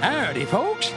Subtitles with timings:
[0.00, 0.92] Howdy, folks.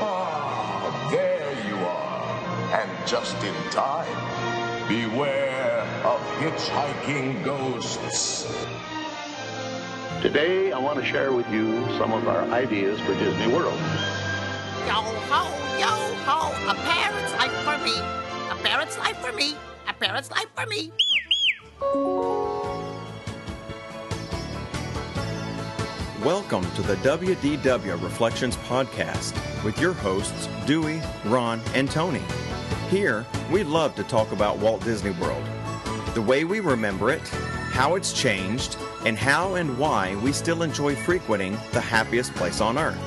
[0.00, 2.80] Ah, there you are.
[2.80, 4.08] And just in time.
[4.88, 8.46] Beware of hitchhiking ghosts.
[10.22, 13.78] Today, I want to share with you some of our ideas for Disney World.
[14.86, 15.00] Yo
[15.30, 15.44] ho,
[15.78, 15.86] yo
[16.26, 17.98] ho, a parrot's life for me.
[18.50, 19.54] A parrot's life for me.
[19.86, 20.90] A parrot's life for me.
[26.24, 29.32] Welcome to the WDW Reflections Podcast
[29.62, 32.24] with your hosts, Dewey, Ron, and Tony.
[32.90, 35.44] Here, we love to talk about Walt Disney World,
[36.14, 37.28] the way we remember it,
[37.70, 42.78] how it's changed, and how and why we still enjoy frequenting the happiest place on
[42.78, 42.98] earth.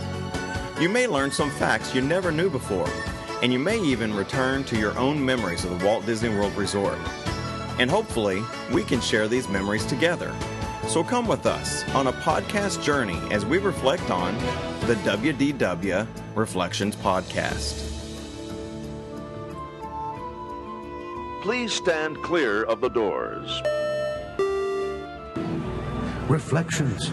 [0.79, 2.89] You may learn some facts you never knew before,
[3.43, 6.98] and you may even return to your own memories of the Walt Disney World Resort.
[7.77, 10.34] And hopefully, we can share these memories together.
[10.88, 14.35] So come with us on a podcast journey as we reflect on
[14.88, 17.88] the WDW Reflections Podcast.
[21.43, 23.62] Please stand clear of the doors.
[26.29, 27.10] Reflections.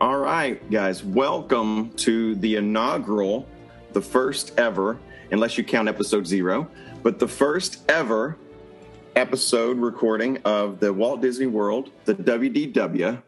[0.00, 3.46] All right, guys, welcome to the inaugural,
[3.92, 4.98] the first ever,
[5.30, 6.68] unless you count episode zero,
[7.02, 8.38] but the first ever
[9.16, 13.22] episode recording of the Walt Disney World, the WDW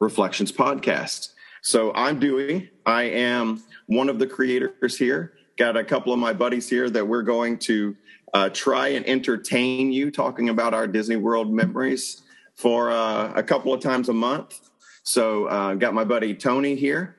[0.00, 1.34] Reflections podcast.
[1.60, 2.70] So I'm Dewey.
[2.86, 5.34] I am one of the creators here.
[5.58, 7.94] Got a couple of my buddies here that we're going to
[8.32, 12.22] uh, try and entertain you talking about our Disney World memories
[12.56, 14.58] for uh, a couple of times a month.
[15.02, 17.16] So uh, got my buddy Tony here.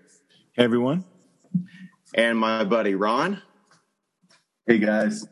[0.54, 1.06] Hey, everyone.
[2.16, 3.40] And my buddy Ron.
[4.66, 5.28] Hey, guys.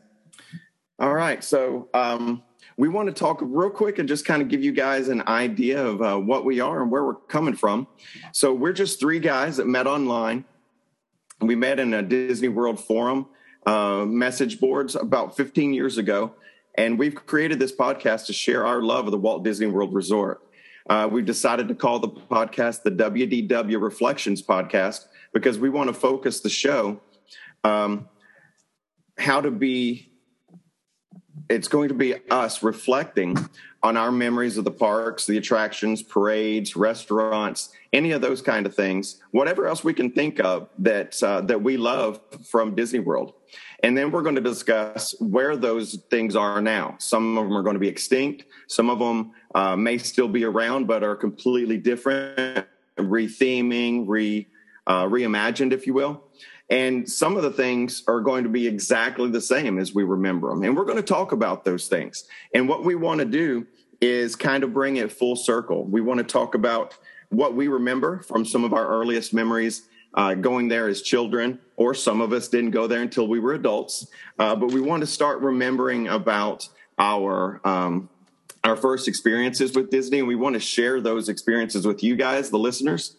[0.99, 1.43] All right.
[1.43, 2.43] So um,
[2.77, 5.83] we want to talk real quick and just kind of give you guys an idea
[5.83, 7.87] of uh, what we are and where we're coming from.
[8.31, 10.45] So we're just three guys that met online.
[11.41, 13.27] We met in a Disney World forum
[13.65, 16.33] uh, message boards about 15 years ago.
[16.75, 20.41] And we've created this podcast to share our love of the Walt Disney World Resort.
[20.87, 25.93] Uh, we've decided to call the podcast the WDW Reflections Podcast because we want to
[25.93, 27.01] focus the show
[27.63, 28.07] um,
[29.17, 30.11] how to be.
[31.49, 33.37] It's going to be us reflecting
[33.83, 38.75] on our memories of the parks, the attractions, parades, restaurants, any of those kind of
[38.75, 42.19] things, whatever else we can think of that uh, that we love
[42.49, 43.33] from Disney World.
[43.83, 46.95] And then we're going to discuss where those things are now.
[46.99, 48.45] Some of them are going to be extinct.
[48.67, 52.65] Some of them uh, may still be around, but are completely different,
[52.97, 54.47] retheming, re
[54.87, 56.23] uh, reimagined, if you will.
[56.69, 60.49] And some of the things are going to be exactly the same as we remember
[60.49, 60.63] them.
[60.63, 62.25] And we're going to talk about those things.
[62.53, 63.67] And what we want to do
[64.01, 65.85] is kind of bring it full circle.
[65.85, 66.97] We want to talk about
[67.29, 71.93] what we remember from some of our earliest memories uh, going there as children, or
[71.93, 74.07] some of us didn't go there until we were adults.
[74.39, 76.67] Uh, but we want to start remembering about
[76.97, 78.09] our um,
[78.63, 82.49] our first experiences with Disney, and we want to share those experiences with you guys,
[82.49, 83.15] the listeners.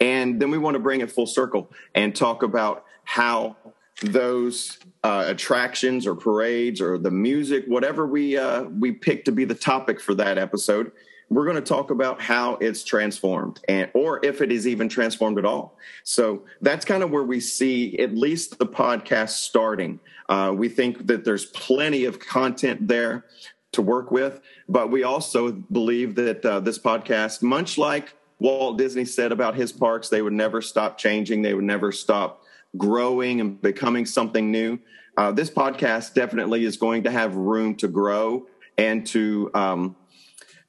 [0.00, 3.56] And then we want to bring it full circle and talk about how
[4.02, 9.44] those uh, attractions or parades or the music, whatever we uh, we pick to be
[9.44, 10.92] the topic for that episode,
[11.28, 15.38] we're going to talk about how it's transformed and or if it is even transformed
[15.38, 15.76] at all.
[16.04, 19.98] So that's kind of where we see at least the podcast starting.
[20.28, 23.24] Uh, we think that there's plenty of content there
[23.72, 29.04] to work with but we also believe that uh, this podcast much like walt disney
[29.04, 32.39] said about his parks they would never stop changing they would never stop
[32.76, 34.78] growing and becoming something new
[35.16, 38.46] uh, this podcast definitely is going to have room to grow
[38.78, 39.96] and to um,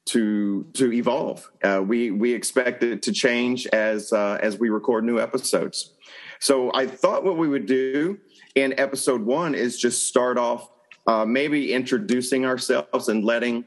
[0.06, 1.50] to to evolve.
[1.64, 5.94] Uh, we we expect it to change as uh, as we record new episodes.
[6.40, 8.18] So I thought what we would do
[8.56, 10.70] in episode one is just start off
[11.08, 13.64] uh, maybe introducing ourselves and letting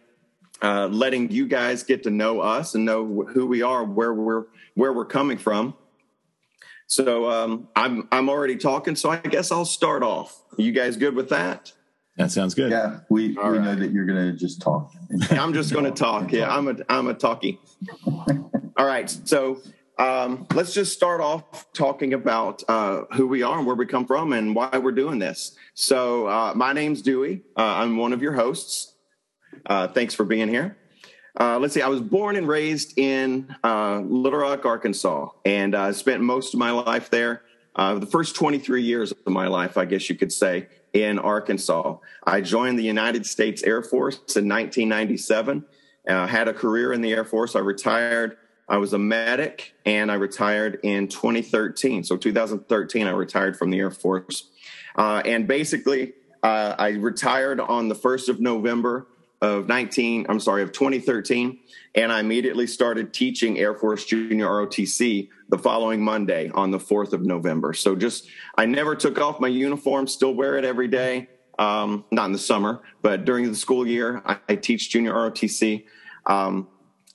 [0.60, 4.44] uh, letting you guys get to know us and know who we are, where we're
[4.74, 5.74] where we're coming from.
[6.86, 10.42] So um, I'm I'm already talking, so I guess I'll start off.
[10.58, 11.72] You guys good with that?
[12.16, 12.70] That sounds good.
[12.70, 13.64] Yeah, we, All we right.
[13.64, 14.92] know that you're going to just talk.
[15.30, 16.30] I'm just going to talk.
[16.30, 17.58] Yeah, I'm a I'm a talkie.
[18.76, 19.60] All right, so
[19.98, 24.06] um, let's just start off talking about uh, who we are and where we come
[24.06, 25.56] from and why we're doing this.
[25.74, 27.42] So uh, my name's Dewey.
[27.56, 28.94] Uh, I'm one of your hosts.
[29.66, 30.76] Uh, thanks for being here.
[31.38, 31.82] Uh, let's see.
[31.82, 36.60] I was born and raised in uh, Little Rock, Arkansas, and I spent most of
[36.60, 37.42] my life there.
[37.76, 41.96] the first 23 years of my life, I guess you could say, in Arkansas.
[42.24, 45.64] I joined the United States Air Force in 1997.
[46.08, 47.56] Uh, had a career in the Air Force.
[47.56, 48.36] I retired
[48.68, 52.04] I was a medic and I retired in 2013.
[52.04, 54.48] So 2013, I retired from the Air Force.
[54.96, 59.06] Uh, and basically, uh, I retired on the 1st of November
[59.44, 61.58] of 19, I'm sorry, of 2013.
[61.94, 67.12] And I immediately started teaching Air Force Junior ROTC the following Monday on the 4th
[67.12, 67.74] of November.
[67.74, 68.26] So just,
[68.56, 71.28] I never took off my uniform, still wear it every day.
[71.58, 75.84] Um, not in the summer, but during the school year, I, I teach junior ROTC.
[76.26, 76.66] Um,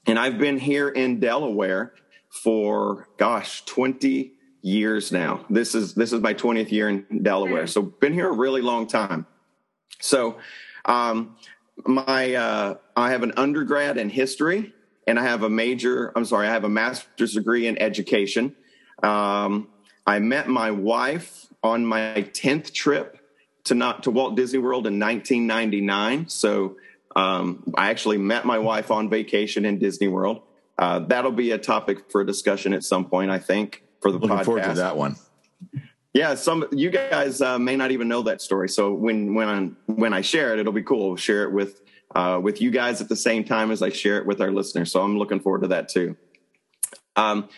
[0.06, 1.94] and I've been here in Delaware
[2.30, 5.46] for, gosh, 20 years now.
[5.50, 7.66] This is, this is my 20th year in Delaware.
[7.66, 9.26] So been here a really long time.
[10.00, 10.38] So,
[10.86, 11.36] um,
[11.86, 14.74] my uh, I have an undergrad in history,
[15.08, 16.12] and I have a major.
[16.16, 18.56] I'm sorry, I have a master's degree in education.
[19.04, 19.70] Um,
[20.06, 23.20] I met my wife on my tenth trip
[23.66, 26.30] to not to Walt Disney World in 1999.
[26.30, 26.78] So
[27.16, 30.42] um, I actually met my wife on vacation in Disney World.
[30.78, 34.38] Uh, that'll be a topic for discussion at some point, I think, for the Looking
[34.38, 34.46] podcast.
[34.46, 35.16] forward to that one.
[36.14, 38.68] Yeah, some you guys uh, may not even know that story.
[38.68, 41.16] So when when I when I share it, it'll be cool.
[41.16, 41.82] Share it with
[42.16, 44.92] uh, with you guys at the same time as I share it with our listeners.
[44.92, 46.18] So I'm looking forward to that too.
[47.16, 47.50] Um,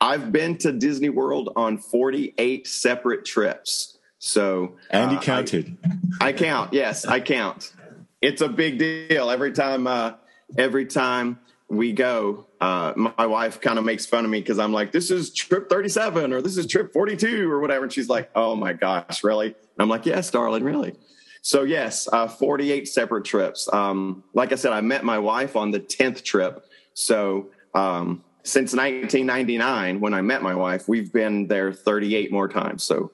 [0.00, 3.98] I've been to Disney World on 48 separate trips.
[4.18, 5.76] So and you uh, counted.
[6.20, 6.72] I, I, count.
[6.72, 7.72] Yes, I count.
[8.20, 9.86] It's a big deal every time.
[9.86, 10.14] Uh,
[10.56, 11.38] every time
[11.68, 15.10] we go, uh, my wife kind of makes fun of me because I'm like, this
[15.10, 17.84] is trip 37 or this is trip 42 or whatever.
[17.84, 19.46] And she's like, oh my gosh, really?
[19.46, 20.96] And I'm like, yes, darling, really.
[21.42, 23.72] So, yes, uh, 48 separate trips.
[23.72, 26.66] Um, like I said, I met my wife on the 10th trip.
[26.94, 32.82] So, um, since 1999, when I met my wife, we've been there 38 more times.
[32.82, 33.12] So,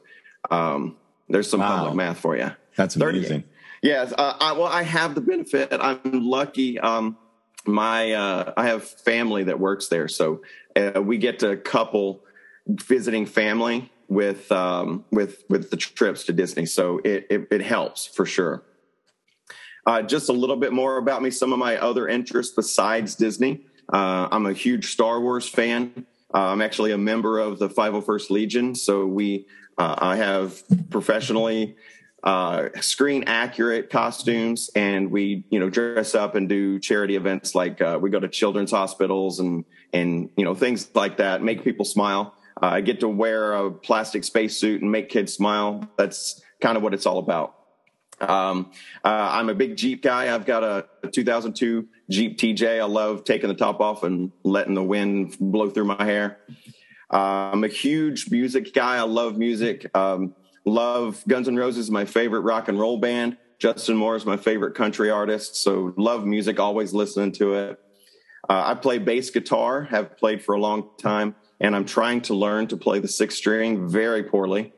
[0.50, 0.97] um,
[1.29, 1.76] there's some wow.
[1.76, 2.50] public math for you.
[2.76, 3.44] That's amazing.
[3.82, 4.12] Yes.
[4.17, 5.69] Uh, I, well, I have the benefit.
[5.73, 6.79] I'm lucky.
[6.81, 7.19] Um,
[7.66, 10.43] my uh, I have family that works there, so
[10.76, 12.25] uh, we get to couple
[12.66, 16.66] visiting family with um, with with the trips to Disney.
[16.66, 18.62] So it it, it helps for sure.
[19.87, 21.31] Uh, just a little bit more about me.
[21.31, 23.66] Some of my other interests besides Disney.
[23.93, 26.06] Uh, I'm a huge Star Wars fan.
[26.32, 28.75] Uh, I'm actually a member of the 501st Legion.
[28.75, 29.46] So we
[29.76, 31.76] uh, I have professionally
[32.25, 37.82] uh, screen accurate costumes and we you know dress up and do charity events like
[37.82, 41.85] uh, we go to children's hospitals and and you know things like that make people
[41.85, 42.35] smile.
[42.62, 45.87] Uh, i get to wear a plastic spacesuit and make kids smile.
[45.99, 47.56] That's kind of what it's all about.
[48.23, 48.73] Um,
[49.05, 50.35] uh, i'm a big jeep guy.
[50.35, 54.75] I've got a, a 2002 jeep tj i love taking the top off and letting
[54.75, 56.38] the wind blow through my hair.
[57.12, 58.97] Uh, i'm a huge music guy.
[58.97, 59.94] I love music.
[59.94, 63.37] Um, Love Guns N' Roses, my favorite rock and roll band.
[63.58, 65.56] Justin Moore is my favorite country artist.
[65.56, 67.81] So love music, always listening to it.
[68.49, 72.34] Uh, I play bass guitar, have played for a long time, and I'm trying to
[72.34, 74.72] learn to play the sixth string very poorly.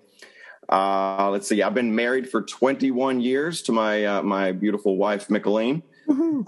[0.69, 5.31] Uh, let's see, I've been married for 21 years to my uh, my beautiful wife,
[5.31, 5.83] Micheline.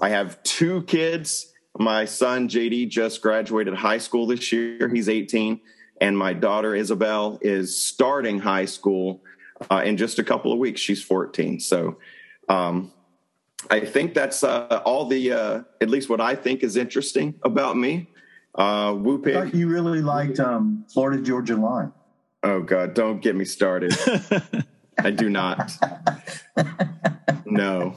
[0.01, 1.53] I have two kids.
[1.79, 4.89] My son, JD, just graduated high school this year.
[4.89, 5.61] He's 18.
[6.01, 9.23] And my daughter, Isabel, is starting high school
[9.71, 10.81] uh, in just a couple of weeks.
[10.81, 11.61] She's 14.
[11.61, 11.99] So
[12.49, 12.93] um,
[13.71, 17.77] I think that's uh, all the, uh, at least what I think is interesting about
[17.77, 18.11] me.
[18.55, 19.55] Uh, Woo Pig.
[19.55, 21.93] you really liked um, Florida Georgia Line.
[22.43, 23.93] Oh, God, don't get me started.
[24.99, 25.73] I do not.
[27.51, 27.97] No.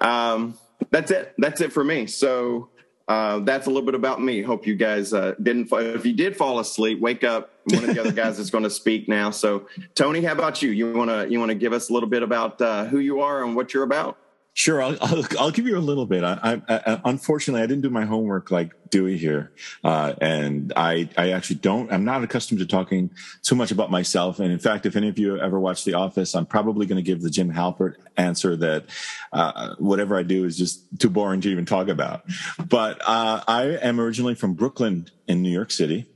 [0.00, 0.58] Um,
[0.90, 1.34] that's it.
[1.38, 2.06] That's it for me.
[2.06, 2.70] So
[3.12, 4.40] uh, that's a little bit about me.
[4.40, 5.68] Hope you guys uh, didn't.
[5.70, 7.50] If you did fall asleep, wake up.
[7.64, 9.30] One of the other guys is going to speak now.
[9.30, 10.70] So, Tony, how about you?
[10.70, 13.20] You want to you want to give us a little bit about uh, who you
[13.20, 14.16] are and what you're about?
[14.54, 16.22] Sure, I'll, I'll, I'll, give you a little bit.
[16.24, 19.50] I, I, I, unfortunately, I didn't do my homework like Dewey here,
[19.82, 21.90] uh, and I, I actually don't.
[21.90, 23.10] I'm not accustomed to talking
[23.42, 24.40] too much about myself.
[24.40, 27.02] And in fact, if any of you ever watch The Office, I'm probably going to
[27.02, 28.84] give the Jim Halpert answer that
[29.32, 32.24] uh, whatever I do is just too boring to even talk about.
[32.68, 36.10] But uh, I am originally from Brooklyn in New York City.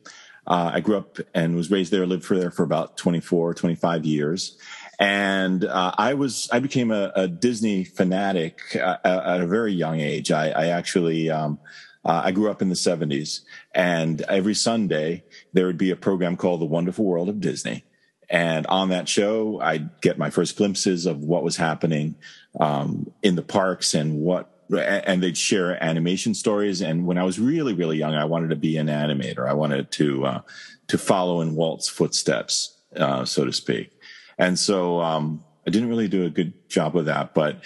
[0.46, 4.04] Uh, I grew up and was raised there, lived for there for about 24, 25
[4.04, 4.58] years
[4.98, 10.00] and uh, I was I became a, a Disney fanatic uh, at a very young
[10.00, 10.30] age.
[10.30, 11.58] I, I actually um,
[12.04, 13.40] uh, I grew up in the '70s,
[13.74, 17.84] and every Sunday there would be a program called The Wonderful World of Disney.
[18.28, 22.16] And on that show, I'd get my first glimpses of what was happening
[22.58, 26.80] um, in the parks and what and they'd share animation stories.
[26.80, 29.48] And when I was really, really young, I wanted to be an animator.
[29.48, 30.40] I wanted to uh,
[30.88, 33.95] to follow in Walt's footsteps, uh, so to speak.
[34.38, 37.64] And so, um, I didn't really do a good job with that, but,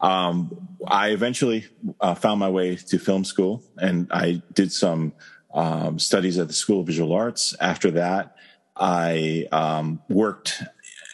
[0.00, 1.66] um, I eventually
[2.00, 5.12] uh, found my way to film school and I did some,
[5.54, 7.54] um, studies at the School of Visual Arts.
[7.60, 8.36] After that,
[8.76, 10.62] I um, worked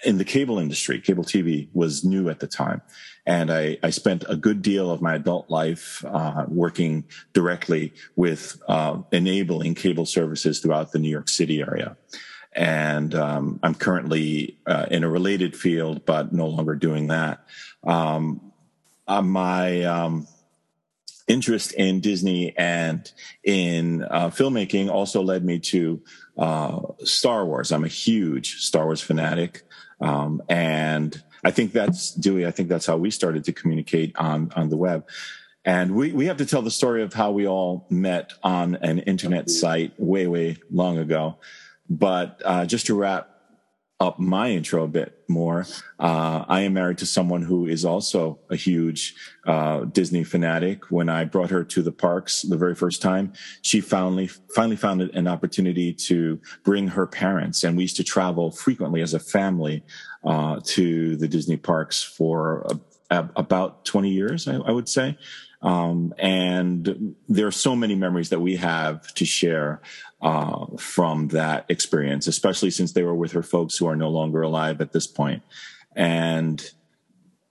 [0.04, 1.00] in the cable industry.
[1.00, 2.82] Cable TV was new at the time.
[3.26, 8.60] And I, I spent a good deal of my adult life uh, working directly with
[8.68, 11.96] uh, enabling cable services throughout the New York City area.
[12.58, 17.46] And um, I'm currently uh, in a related field, but no longer doing that.
[17.84, 18.52] Um,
[19.06, 20.26] uh, my um,
[21.28, 23.08] interest in Disney and
[23.44, 26.02] in uh, filmmaking also led me to
[26.36, 27.70] uh, Star Wars.
[27.70, 29.62] I'm a huge Star Wars fanatic.
[30.00, 32.44] Um, and I think that's Dewey.
[32.44, 35.08] I think that's how we started to communicate on, on the web.
[35.64, 38.98] And we, we have to tell the story of how we all met on an
[38.98, 41.36] internet site way, way long ago.
[41.88, 43.30] But uh, just to wrap
[44.00, 45.66] up my intro a bit more,
[45.98, 49.14] uh, I am married to someone who is also a huge
[49.44, 50.90] uh, Disney fanatic.
[50.90, 55.02] When I brought her to the parks the very first time, she finally finally found
[55.02, 59.82] an opportunity to bring her parents, and we used to travel frequently as a family
[60.24, 62.66] uh, to the Disney parks for
[63.10, 65.18] a, a, about 20 years, I, I would say.
[65.60, 69.80] Um, and there are so many memories that we have to share
[70.22, 74.42] uh, from that experience, especially since they were with her folks who are no longer
[74.42, 75.42] alive at this point.
[75.96, 76.64] And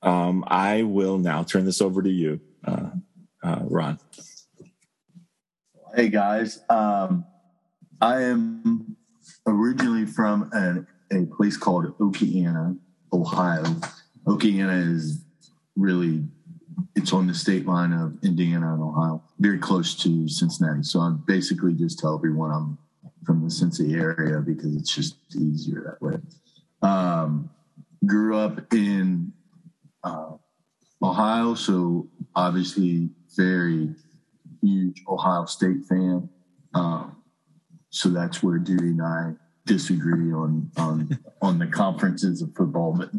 [0.01, 2.91] um, I will now turn this over to you, uh,
[3.43, 3.99] uh, Ron.
[5.95, 7.25] Hey guys, um,
[7.99, 8.95] I am
[9.45, 10.51] originally from
[11.11, 12.77] a place called Okeana,
[13.11, 13.63] Ohio.
[14.25, 15.23] Okeana is
[15.75, 16.25] really
[16.95, 20.83] it's on the state line of Indiana and Ohio, very close to Cincinnati.
[20.83, 22.77] So I basically just tell everyone I'm
[23.25, 26.17] from the Cincinnati area because it's just easier that way.
[26.81, 27.49] Um,
[28.05, 29.33] grew up in
[30.03, 30.31] uh,
[31.01, 33.93] Ohio, so obviously very
[34.61, 36.29] huge Ohio State fan.
[36.73, 37.17] Um,
[37.89, 39.33] so that's where Dewey and I
[39.65, 43.11] disagree on on on the conferences of football, but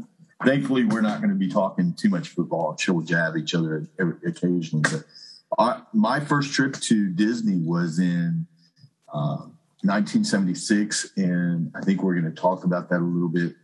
[0.44, 2.76] thankfully, we're not going to be talking too much football.
[2.76, 3.86] She'll jab each other
[4.26, 4.84] occasionally.
[5.56, 8.46] But my first trip to Disney was in
[9.12, 9.48] uh,
[9.82, 13.54] 1976, and I think we're going to talk about that a little bit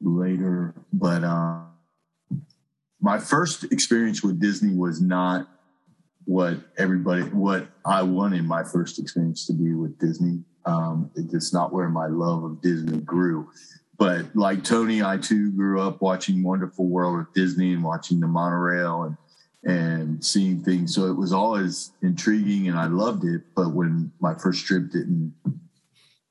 [0.00, 0.74] later.
[0.92, 1.62] But uh,
[3.00, 5.48] my first experience with Disney was not
[6.26, 10.42] what everybody, what I wanted my first experience to be with Disney.
[10.64, 13.50] Um, it's not where my love of Disney grew
[13.96, 18.26] but like Tony, I too grew up watching Wonderful World of Disney and watching the
[18.26, 19.16] monorail and
[19.66, 20.94] and seeing things.
[20.94, 23.42] So it was always intriguing and I loved it.
[23.54, 25.34] But when my first trip didn't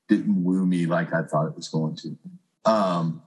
[0.07, 2.17] didn't woo me like I thought it was going to.
[2.65, 3.21] Um,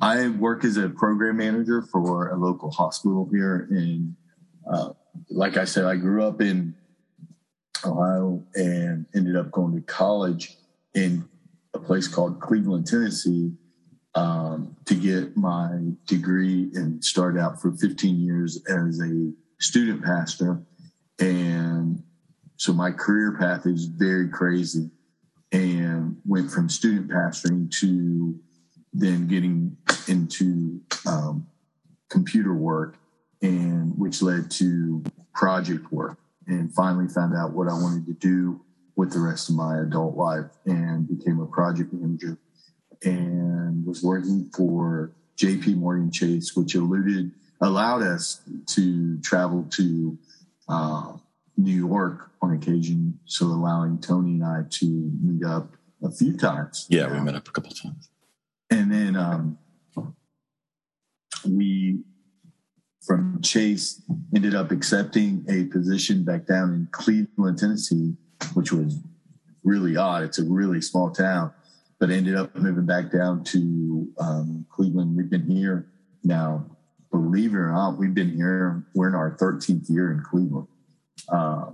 [0.00, 4.16] I work as a program manager for a local hospital here and
[4.70, 4.92] Uh,
[5.28, 6.74] like I said, I grew up in
[7.84, 10.56] Ohio and ended up going to college
[10.94, 11.28] in
[11.74, 13.52] a place called Cleveland, Tennessee,
[14.14, 20.60] um, to get my degree and started out for 15 years as a student pastor.
[21.18, 22.02] And
[22.56, 24.90] so my career path is very crazy
[25.52, 28.38] and went from student pastoring to
[28.92, 29.76] then getting
[30.08, 31.46] into um,
[32.08, 32.96] computer work
[33.40, 35.02] and which led to
[35.34, 38.60] project work and finally found out what I wanted to do
[38.96, 42.38] with the rest of my adult life and became a project manager
[43.04, 50.18] and was working for JP Morgan Chase, which alluded allowed us to travel to
[50.68, 51.12] uh,
[51.56, 54.86] New York on occasion, so allowing Tony and I to
[55.22, 55.68] meet up
[56.02, 56.86] a few times.
[56.88, 58.10] Yeah, we met up a couple times,
[58.70, 59.58] and then um,
[61.48, 62.00] we
[63.00, 64.00] from Chase
[64.34, 68.14] ended up accepting a position back down in Cleveland, Tennessee,
[68.54, 68.98] which was
[69.64, 70.22] really odd.
[70.22, 71.52] It's a really small town
[72.02, 75.16] but ended up moving back down to um, Cleveland.
[75.16, 75.86] We've been here
[76.24, 76.66] now,
[77.12, 78.84] believe it or not, we've been here.
[78.92, 80.66] We're in our 13th year in Cleveland.
[81.28, 81.66] Uh,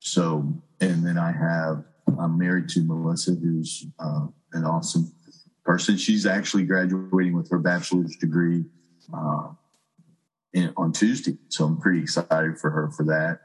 [0.00, 1.84] so, and then I have,
[2.18, 5.12] I'm married to Melissa, who's uh, an awesome
[5.64, 5.96] person.
[5.96, 8.64] She's actually graduating with her bachelor's degree
[9.14, 9.50] uh,
[10.52, 11.38] in, on Tuesday.
[11.48, 13.38] So I'm pretty excited for her for that.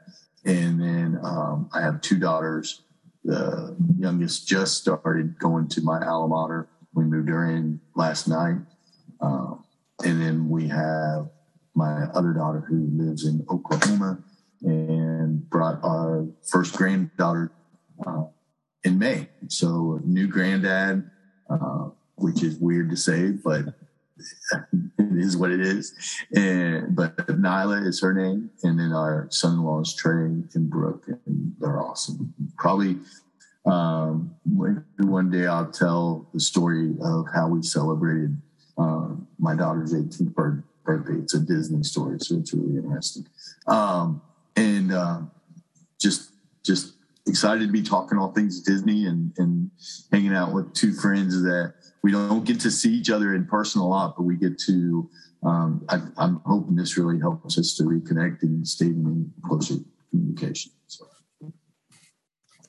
[0.44, 2.82] And then um, I have two daughters
[3.24, 6.68] the youngest just started going to my alma mater.
[6.94, 8.56] We moved her in last night.
[9.20, 9.64] Um,
[10.04, 11.28] and then we have
[11.74, 14.18] my other daughter who lives in Oklahoma
[14.62, 17.52] and brought our first granddaughter
[18.04, 18.24] uh,
[18.84, 19.28] in May.
[19.48, 21.08] So, new granddad,
[21.48, 23.66] uh, which is weird to say, but
[24.52, 25.94] it is what it is.
[26.34, 31.54] And but Nyla is her name, and then our son-in-law is Trey and Brooke, and
[31.58, 32.34] they're awesome.
[32.56, 32.98] probably
[33.66, 34.34] um,
[34.98, 38.40] one day I'll tell the story of how we celebrated
[38.78, 39.08] uh,
[39.38, 40.34] my daughter's 18th
[40.84, 41.20] birthday.
[41.22, 43.26] It's a Disney story, so it's really interesting.
[43.66, 44.22] Um,
[44.56, 45.20] and uh,
[46.00, 46.32] just
[46.64, 46.94] just
[47.28, 49.70] excited to be talking all things Disney and, and
[50.12, 53.80] hanging out with two friends that we don't get to see each other in person
[53.80, 55.08] a lot, but we get to.
[55.44, 59.76] Um, I, am hoping this really helps us to reconnect and stay in closer
[60.10, 60.72] communication.
[60.88, 61.06] So.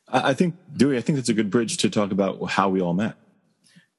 [0.07, 2.93] I think, Dewey, I think that's a good bridge to talk about how we all
[2.93, 3.15] met.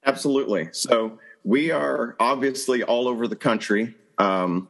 [0.04, 0.68] Absolutely.
[0.72, 3.94] So we are obviously all over the country.
[4.18, 4.68] Um,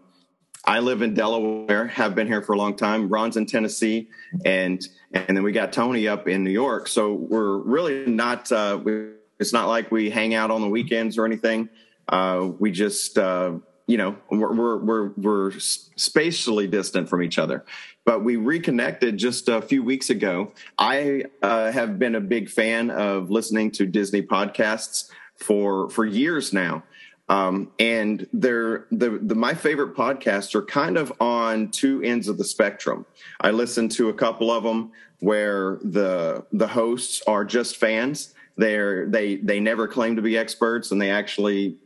[0.64, 3.08] I live in Delaware, have been here for a long time.
[3.08, 4.08] Ron's in Tennessee,
[4.44, 6.86] and and then we got Tony up in New York.
[6.86, 8.50] So we're really not.
[8.52, 11.70] Uh, we, it's not like we hang out on the weekends or anything.
[12.08, 13.52] Uh, we just, uh,
[13.86, 17.64] you know, we're, we're we're we're spatially distant from each other,
[18.04, 20.52] but we reconnected just a few weeks ago.
[20.78, 26.52] I uh, have been a big fan of listening to Disney podcasts for for years
[26.52, 26.82] now.
[27.30, 32.38] Um, and they're the, the my favorite podcasts are kind of on two ends of
[32.38, 33.06] the spectrum.
[33.40, 38.34] I listen to a couple of them where the the hosts are just fans.
[38.56, 41.76] They're they they never claim to be experts, and they actually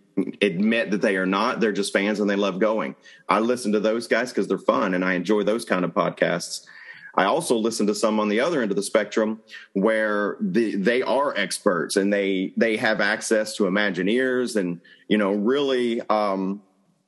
[0.40, 1.60] admit that they are not.
[1.60, 2.94] They're just fans and they love going.
[3.28, 6.66] I listen to those guys because they're fun and I enjoy those kind of podcasts.
[7.16, 9.40] I also listen to some on the other end of the spectrum
[9.72, 15.32] where the, they are experts and they they have access to Imagineers and you know
[15.32, 16.62] really um,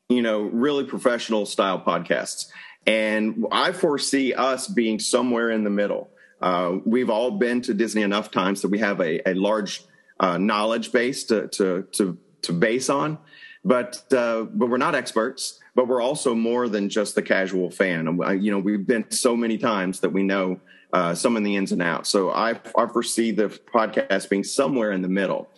[0.09, 2.49] you know really professional style podcasts.
[2.87, 6.11] And I foresee us being somewhere in the middle.
[6.41, 9.83] Uh, we've all been to Disney enough times that we have a, a large
[10.21, 13.19] uh, knowledge base to, to to to base on,
[13.67, 18.19] but uh, but we're not experts but we're also more than just the casual fan.
[18.41, 20.59] You know, we've been so many times that we know
[20.93, 22.09] uh, some of the ins and outs.
[22.09, 25.51] So I, I foresee the podcast being somewhere in the middle.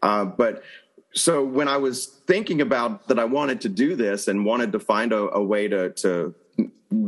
[0.00, 0.62] Uh, but
[1.12, 4.78] so when I was thinking about that, I wanted to do this and wanted to
[4.78, 6.34] find a, a way to, to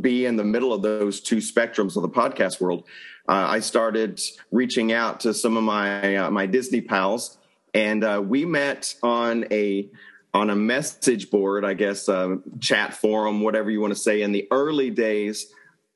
[0.01, 2.83] be in the middle of those two spectrums of the podcast world.
[3.29, 7.39] Uh, I started reaching out to some of my uh, my Disney pals,
[7.75, 9.89] and uh, we met on a
[10.37, 14.33] on a message board, I guess, uh, chat forum, whatever you want to say, in
[14.33, 15.47] the early days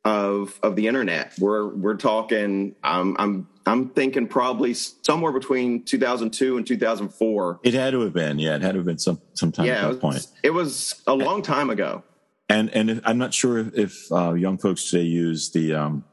[0.02, 1.34] of of the internet.
[1.38, 2.74] We're we're talking.
[2.82, 7.60] Um, I'm I'm thinking probably somewhere between 2002 and 2004.
[7.62, 9.80] It had to have been, yeah, it had to have been some sometime yeah, at
[9.82, 10.26] that it was, point.
[10.42, 12.02] It was a long time ago.
[12.48, 16.04] And and I'm not sure if uh, young folks today use the um,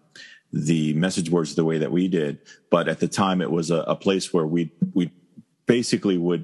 [0.52, 3.78] the message boards the way that we did, but at the time it was a,
[3.78, 5.14] a place where we we
[5.66, 6.44] basically would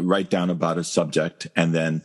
[0.00, 2.02] write down about a subject and then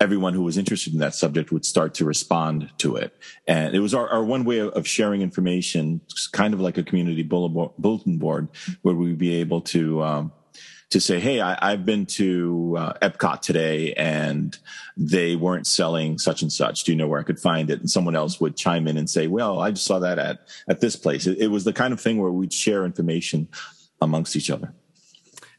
[0.00, 3.12] everyone who was interested in that subject would start to respond to it.
[3.46, 6.00] And it was our, our one way of sharing information,
[6.32, 8.48] kind of like a community bulletin board,
[8.82, 10.32] where we'd be able to, um,
[10.90, 14.56] to say, Hey, I, have been to uh, Epcot today and
[14.96, 16.84] they weren't selling such and such.
[16.84, 17.80] Do you know where I could find it?
[17.80, 20.38] And someone else would chime in and say, well, I just saw that at,
[20.68, 21.26] at this place.
[21.26, 23.48] It, it was the kind of thing where we'd share information
[24.00, 24.72] amongst each other.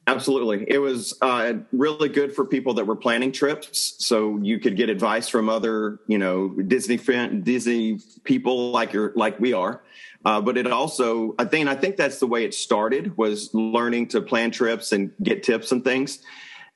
[0.09, 0.65] Absolutely.
[0.67, 3.95] It was uh, really good for people that were planning trips.
[3.99, 9.13] So you could get advice from other, you know, Disney fan, Disney people like you're
[9.15, 9.83] like we are.
[10.25, 14.07] Uh, but it also, I think, I think that's the way it started was learning
[14.09, 16.19] to plan trips and get tips and things.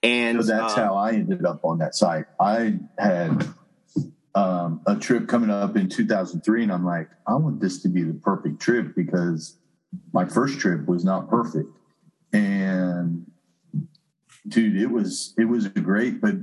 [0.04, 2.26] And so that's uh, how I ended up on that site.
[2.40, 3.48] I had
[4.36, 8.04] um, a trip coming up in 2003, and I'm like, I want this to be
[8.04, 9.58] the perfect trip because
[10.12, 11.70] my first trip was not perfect
[12.34, 13.26] and
[14.48, 16.20] dude, it was it was great.
[16.20, 16.36] But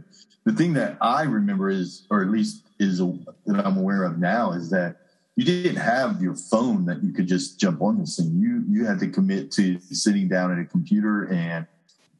[0.44, 4.52] the thing that I remember is, or at least is that I'm aware of now,
[4.52, 4.96] is that
[5.36, 8.38] you didn't have your phone that you could just jump on this thing.
[8.38, 11.66] You you had to commit to sitting down at a computer and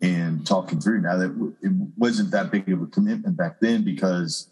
[0.02, 1.00] and talking through.
[1.02, 4.50] Now that it wasn't that big of a commitment back then because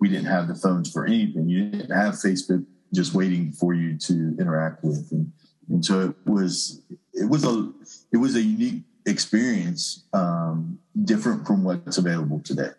[0.00, 1.48] we didn't have the phones for anything.
[1.48, 5.32] You didn't have Facebook just waiting for you to interact with, and
[5.68, 6.82] and so it was
[7.12, 7.72] it was a
[8.12, 12.70] it was a unique experience, um, different from what's available today.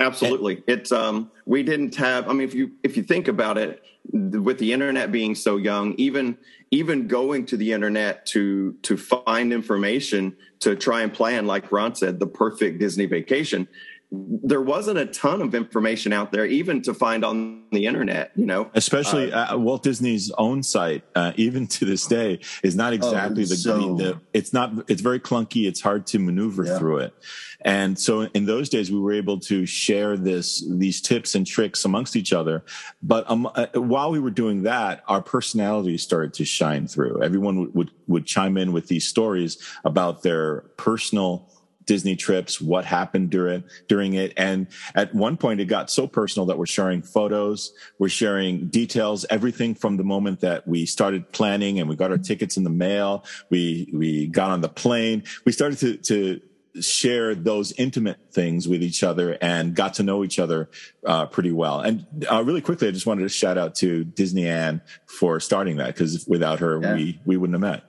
[0.00, 2.28] Absolutely, it's um, we didn't have.
[2.28, 3.82] I mean, if you if you think about it,
[4.12, 6.36] with the internet being so young, even
[6.70, 11.94] even going to the internet to to find information to try and plan, like Ron
[11.94, 13.68] said, the perfect Disney vacation,
[14.12, 18.30] there wasn't a ton of information out there, even to find on the internet.
[18.36, 22.76] You know, especially uh, uh, Walt Disney's own site, uh, even to this day, is
[22.76, 23.96] not exactly oh, the, so...
[23.96, 24.90] the, the, It's not.
[24.90, 25.66] It's very clunky.
[25.66, 26.78] It's hard to maneuver yeah.
[26.78, 27.14] through it.
[27.62, 31.84] And so in those days, we were able to share this these tips and tricks
[31.84, 32.64] amongst each other.
[33.02, 37.22] But um, uh, while we were doing that, our personalities started to shine through.
[37.22, 41.48] Everyone would, would would chime in with these stories about their personal
[41.86, 46.46] Disney trips, what happened during during it, and at one point it got so personal
[46.46, 51.78] that we're sharing photos, we're sharing details, everything from the moment that we started planning
[51.78, 55.52] and we got our tickets in the mail, we we got on the plane, we
[55.52, 56.40] started to to
[56.80, 60.70] share those intimate things with each other and got to know each other
[61.06, 61.80] uh, pretty well.
[61.80, 65.76] And uh, really quickly, I just wanted to shout out to Disney Ann for starting
[65.76, 66.94] that because without her, yeah.
[66.94, 67.84] we we wouldn't have met.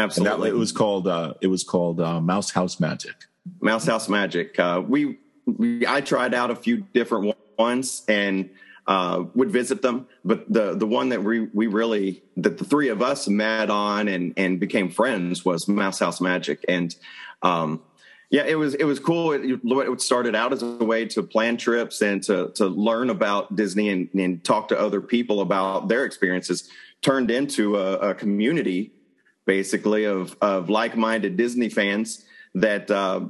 [0.00, 0.50] Absolutely.
[0.50, 3.14] That, it was called uh, it was called uh, Mouse House Magic.
[3.60, 4.58] Mouse House Magic.
[4.58, 8.50] Uh, we, we I tried out a few different ones and
[8.86, 12.88] uh, would visit them, but the the one that we we really that the three
[12.88, 16.94] of us met on and and became friends was Mouse House Magic and.
[17.42, 17.82] Um,
[18.32, 19.32] yeah, it was it was cool.
[19.32, 23.56] It, it, started out as a way to plan trips and to to learn about
[23.56, 26.70] Disney and, and talk to other people about their experiences.
[27.02, 28.92] Turned into a, a community
[29.50, 33.20] basically of of like minded Disney fans that uh,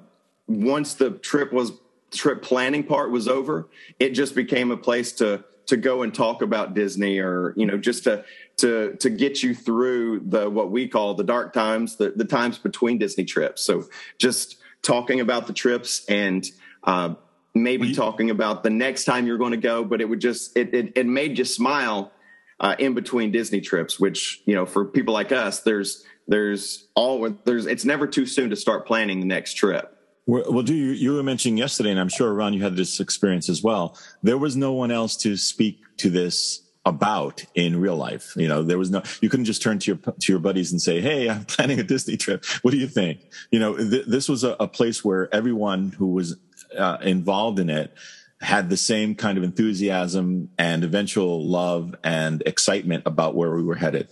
[0.46, 1.72] once the trip was
[2.10, 6.42] trip planning part was over, it just became a place to to go and talk
[6.42, 8.22] about Disney or you know just to
[8.58, 12.58] to to get you through the what we call the dark times, the the times
[12.58, 13.62] between Disney trips.
[13.62, 16.46] So just talking about the trips and
[16.84, 17.14] uh,
[17.54, 20.74] maybe talking about the next time you're going to go, but it would just it
[20.74, 22.12] it, it made you smile
[22.60, 27.28] uh, in between Disney trips, which you know for people like us, there's there's all
[27.44, 29.96] there's it's never too soon to start planning the next trip.
[30.26, 33.64] Well, Dewey, you were mentioning yesterday, and I'm sure Ron, you had this experience as
[33.64, 33.98] well.
[34.22, 38.34] There was no one else to speak to this about in real life.
[38.36, 40.80] You know, there was no, you couldn't just turn to your, to your buddies and
[40.80, 42.44] say, Hey, I'm planning a Disney trip.
[42.62, 43.20] What do you think?
[43.50, 46.36] You know, th- this was a, a, place where everyone who was
[46.78, 47.92] uh, involved in it
[48.40, 53.74] had the same kind of enthusiasm and eventual love and excitement about where we were
[53.74, 54.08] headed.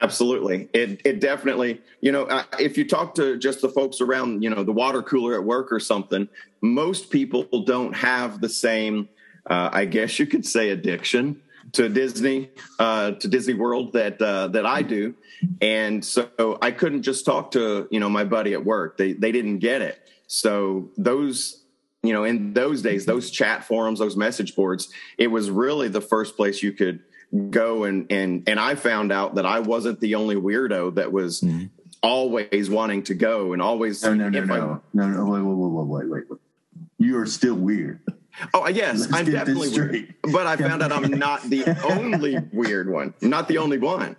[0.00, 0.68] Absolutely.
[0.72, 4.50] It it definitely, you know, uh, if you talk to just the folks around, you
[4.50, 6.28] know, the water cooler at work or something,
[6.60, 9.08] most people don't have the same,
[9.50, 14.46] uh, I guess you could say, addiction to Disney, uh, to Disney World that uh,
[14.48, 15.14] that I do,
[15.60, 16.28] and so
[16.62, 18.98] I couldn't just talk to you know my buddy at work.
[18.98, 19.98] They they didn't get it.
[20.28, 21.64] So those
[22.04, 26.00] you know in those days, those chat forums, those message boards, it was really the
[26.00, 27.00] first place you could
[27.50, 31.40] go and and and I found out that I wasn't the only weirdo that was
[31.40, 31.66] mm-hmm.
[32.02, 36.08] always wanting to go and always no no no no, no no wait wait wait
[36.08, 36.38] wait wait
[36.98, 38.00] you are still weird.
[38.54, 42.88] Oh yes, Let's I'm definitely weird, but I found out I'm not the only weird
[42.88, 43.14] one.
[43.22, 44.16] I'm not the only one.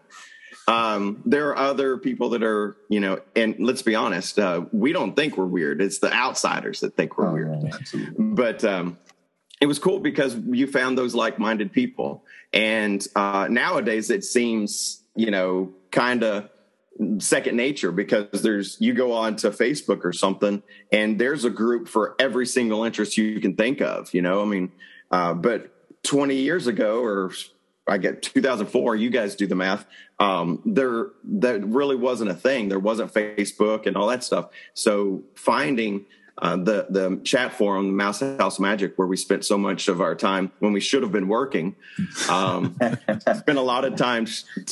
[0.67, 4.93] Um, there are other people that are, you know, and let's be honest, uh, we
[4.93, 5.82] don't think we're weird.
[5.82, 7.63] It's the outsiders that think we're oh, weird.
[7.63, 8.98] Yeah, but um,
[9.60, 15.32] it was cool because you found those like-minded people and uh, nowadays it seems you
[15.32, 16.50] know kind of
[17.20, 21.88] second nature because there's you go on to facebook or something and there's a group
[21.88, 24.42] for every single interest you can think of you know?
[24.42, 24.72] I mean
[25.12, 27.32] uh, but 20 years ago or
[27.88, 29.86] i get 2004 you guys do the math
[30.20, 32.68] um, there that really wasn't a thing.
[32.68, 34.50] There wasn't facebook and all that stuff.
[34.74, 36.06] So finding
[36.41, 40.15] uh, the the chat forum, Mouse House Magic, where we spent so much of our
[40.15, 41.75] time when we should have been working.
[42.30, 42.78] Um,
[43.19, 44.25] spent a lot of time,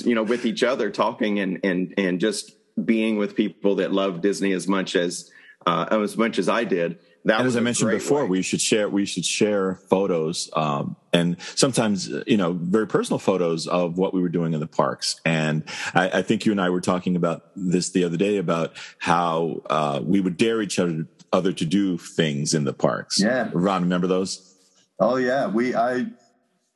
[0.03, 2.53] you know, with each other, talking and and and just
[2.83, 5.29] being with people that love Disney as much as
[5.65, 6.99] uh, as much as I did.
[7.25, 8.29] That and as I mentioned before, way.
[8.29, 13.67] we should share we should share photos um, and sometimes you know very personal photos
[13.67, 15.19] of what we were doing in the parks.
[15.25, 18.77] And I, I think you and I were talking about this the other day about
[18.99, 23.19] how uh, we would dare each other other to do things in the parks.
[23.19, 23.49] Yeah.
[23.53, 24.55] Ron, remember those?
[24.99, 25.47] Oh yeah.
[25.47, 26.07] We I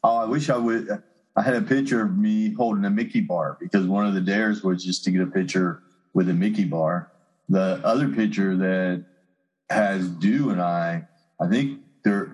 [0.03, 1.01] oh I wish I would
[1.35, 4.63] I had a picture of me holding a Mickey bar because one of the dares
[4.63, 5.81] was just to get a picture
[6.13, 7.11] with a Mickey bar.
[7.47, 9.05] The other picture that
[9.69, 11.07] has Do and I,
[11.39, 12.31] I think there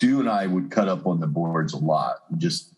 [0.00, 2.74] Do and I would cut up on the boards a lot, just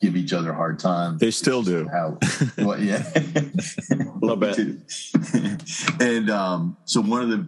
[0.00, 1.18] give each other a hard time.
[1.18, 1.88] They still do.
[1.88, 2.18] How,
[2.58, 4.58] well, yeah, a little bit.
[6.00, 7.46] and um, so one of the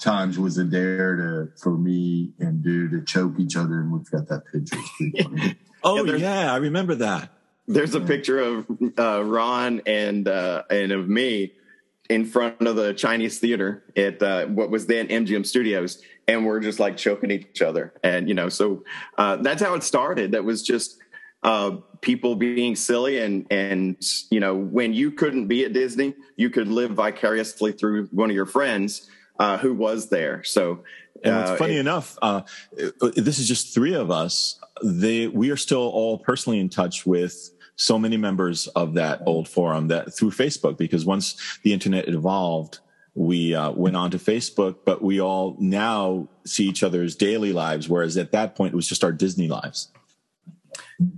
[0.00, 4.10] times was a dare to for me and do to choke each other, and we've
[4.10, 5.56] got that picture.
[5.84, 7.30] oh yeah, yeah, I remember that.
[7.68, 8.66] There's a picture of
[8.98, 11.52] uh, Ron and uh, and of me
[12.08, 16.60] in front of the Chinese theater at uh, what was then MGM Studios, and we're
[16.60, 17.92] just like choking each other.
[18.02, 18.84] And you know, so
[19.16, 20.32] uh, that's how it started.
[20.32, 20.98] That was just
[21.44, 23.96] uh, people being silly, and and
[24.30, 28.34] you know, when you couldn't be at Disney, you could live vicariously through one of
[28.34, 29.08] your friends
[29.40, 30.44] uh, who was there.
[30.44, 30.84] So.
[31.24, 32.42] And it's uh, funny it- enough, uh,
[33.16, 34.60] this is just three of us.
[34.82, 39.48] They we are still all personally in touch with so many members of that old
[39.48, 42.78] forum that through Facebook because once the internet evolved,
[43.14, 47.88] we uh, went on to Facebook, but we all now see each other's daily lives,
[47.88, 49.92] whereas at that point it was just our Disney lives.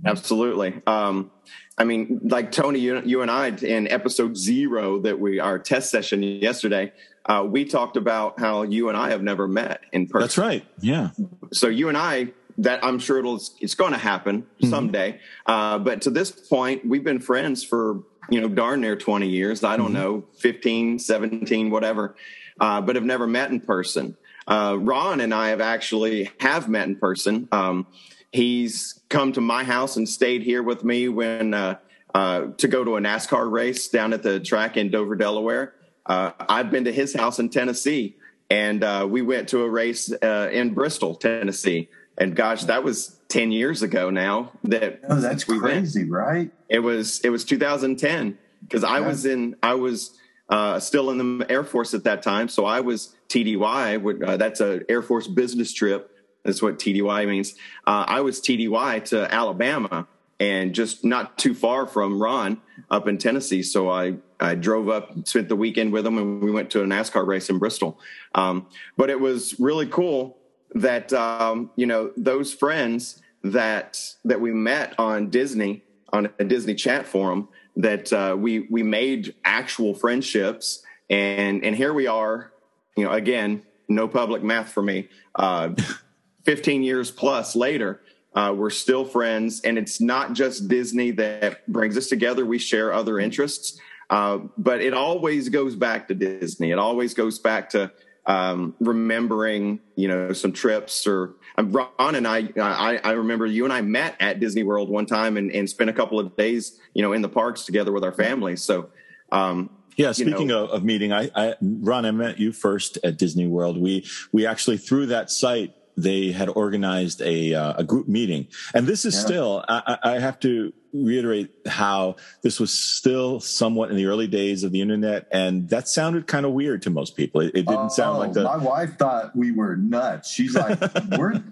[0.05, 0.81] Absolutely.
[0.87, 1.31] Um,
[1.77, 5.89] I mean, like Tony, you, you and I in episode zero that we our test
[5.91, 6.91] session yesterday,
[7.25, 10.21] uh, we talked about how you and I have never met in person.
[10.21, 10.65] That's right.
[10.79, 11.09] Yeah.
[11.51, 14.69] So you and I, that I'm sure it'll it's going to happen Mm-hmm.
[14.69, 15.19] someday.
[15.45, 19.63] Uh, but to this point, we've been friends for you know darn near 20 years.
[19.63, 19.93] I don't Mm-hmm.
[19.95, 22.15] know, 15, 17, whatever,
[22.59, 24.15] uh, but have never met in person.
[24.47, 27.47] Uh, Ron and I have actually have met in person.
[27.51, 27.87] Um,
[28.31, 31.77] he's come to my house and stayed here with me when uh,
[32.13, 35.73] uh, to go to a NASCAR race down at the track in Dover, Delaware.
[36.05, 38.15] Uh, I've been to his house in Tennessee,
[38.49, 41.89] and uh, we went to a race uh, in Bristol, Tennessee.
[42.17, 44.51] And gosh, that was ten years ago now.
[44.65, 45.73] That Oh, that's we went.
[45.73, 46.51] crazy, right?
[46.69, 50.17] It was it was 2010 because I was in I was
[50.49, 54.23] uh, still in the Air Force at that time, so I was TDY.
[54.27, 56.11] Uh, that's a Air Force business trip.
[56.43, 57.53] That's what TDY means.
[57.87, 60.07] Uh, I was TDY to Alabama
[60.39, 62.61] and just not too far from Ron
[62.91, 63.63] up in Tennessee.
[63.63, 66.85] So I I drove up, spent the weekend with him, and we went to a
[66.85, 67.99] NASCAR race in Bristol.
[68.35, 70.37] Um, but it was really cool
[70.75, 76.75] that um, you know those friends that that we met on Disney on a Disney
[76.75, 80.83] chat forum that uh, we we made actual friendships.
[81.09, 82.51] And and here we are
[82.97, 85.69] you know again no public math for me uh,
[86.43, 88.01] 15 years plus later
[88.35, 89.61] uh, we're still friends.
[89.61, 92.45] And it's not just Disney that brings us together.
[92.45, 93.79] We share other interests
[94.13, 97.91] uh, but it always goes back to Disney it always goes back to
[98.25, 103.65] um, remembering, you know, some trips or um, Ron and I, I, I remember you
[103.65, 106.79] and I met at Disney World one time and, and spent a couple of days,
[106.93, 108.63] you know, in the parks together with our families.
[108.63, 108.89] So,
[109.31, 112.97] um, Yeah, you speaking know- of, of meeting, I, I Ron, I met you first
[113.03, 113.77] at Disney World.
[113.77, 118.87] We we actually through that site they had organized a uh, a group meeting, and
[118.87, 119.19] this is Yeah.
[119.21, 124.27] still I, I I have to reiterate how this was still somewhat in the early
[124.27, 127.41] days of the internet, and that sounded kind of weird to most people.
[127.41, 130.29] It, it didn't sound Oh, like the My wife thought we were nuts.
[130.31, 130.79] She's like,
[131.17, 131.43] "We're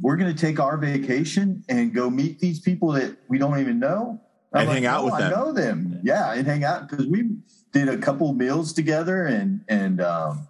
[0.00, 3.78] we're going to take our vacation and go meet these people that we don't even
[3.78, 4.20] know
[4.52, 7.06] I'm And hang out "No, with I them." know them, yeah, and hang out because
[7.06, 7.36] we
[7.72, 10.46] did a couple meals together and and um,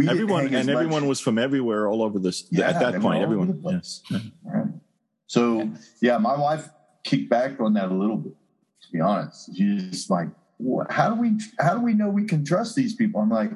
[0.00, 3.22] we everyone and everyone was from everywhere, all over this Yeah, at that point.
[3.22, 4.02] Everyone, yes.
[4.42, 4.66] Right.
[5.26, 6.68] So yeah, my wife
[7.04, 8.32] kicked back on that a little bit.
[8.82, 11.38] To be honest, she's just like, "What- "How do we?
[11.58, 13.52] How do we know we can trust these people?" I'm like,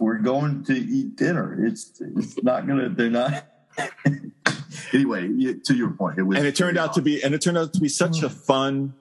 [0.00, 1.64] "We're going to eat dinner.
[1.64, 2.88] It's it's not gonna.
[2.88, 3.46] They're not."
[4.92, 5.28] anyway,
[5.64, 7.72] to your point, it was, and it turned out to be and it turned out
[7.74, 8.94] to be such a fun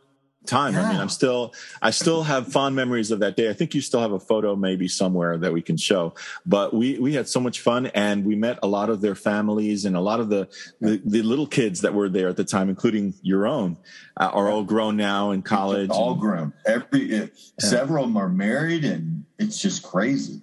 [0.46, 0.76] time.
[0.76, 3.50] I mean, I'm still I still have fond memories of that day.
[3.50, 6.14] I think you still have a photo maybe somewhere that we can show.
[6.46, 9.86] But we we had so much fun and we met a lot of their families
[9.86, 10.48] and a lot of the
[10.80, 13.78] the, the little kids that were there at the time, including your own,
[14.18, 15.90] uh, are all grown now in college.
[15.90, 16.54] all and- grown.
[16.66, 20.42] Every it, several of them are married, and it's just crazy.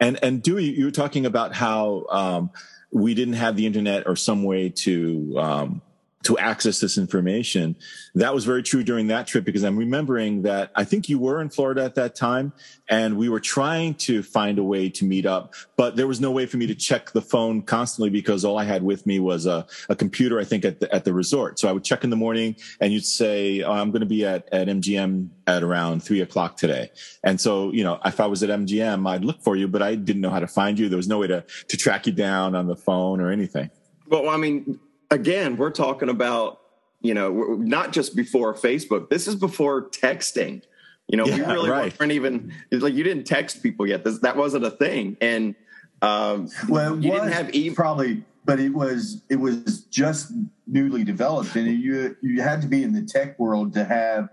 [0.00, 2.50] And and Dewey, you were talking about how um,
[2.92, 5.82] we didn't have the internet or some way to um,
[6.24, 7.76] to access this information.
[8.14, 11.40] That was very true during that trip because I'm remembering that I think you were
[11.40, 12.52] in Florida at that time,
[12.88, 16.30] and we were trying to find a way to meet up, but there was no
[16.30, 19.46] way for me to check the phone constantly because all I had with me was
[19.46, 20.40] a, a computer.
[20.40, 22.92] I think at the at the resort, so I would check in the morning, and
[22.92, 26.90] you'd say, oh, "I'm going to be at at MGM at around three o'clock today."
[27.22, 29.94] And so, you know, if I was at MGM, I'd look for you, but I
[29.94, 30.88] didn't know how to find you.
[30.88, 33.70] There was no way to to track you down on the phone or anything.
[34.06, 34.78] Well, I mean,
[35.14, 36.60] again, we're talking about
[37.00, 39.10] you know not just before Facebook.
[39.10, 40.62] This is before texting.
[41.08, 41.98] You know, we really right.
[42.00, 44.04] weren't even like you didn't text people yet.
[44.04, 45.54] This, that wasn't a thing, and
[46.02, 50.32] um, Well, you didn't have e- probably, but it was it was just
[50.66, 54.28] newly developed, and you you had to be in the tech world to have.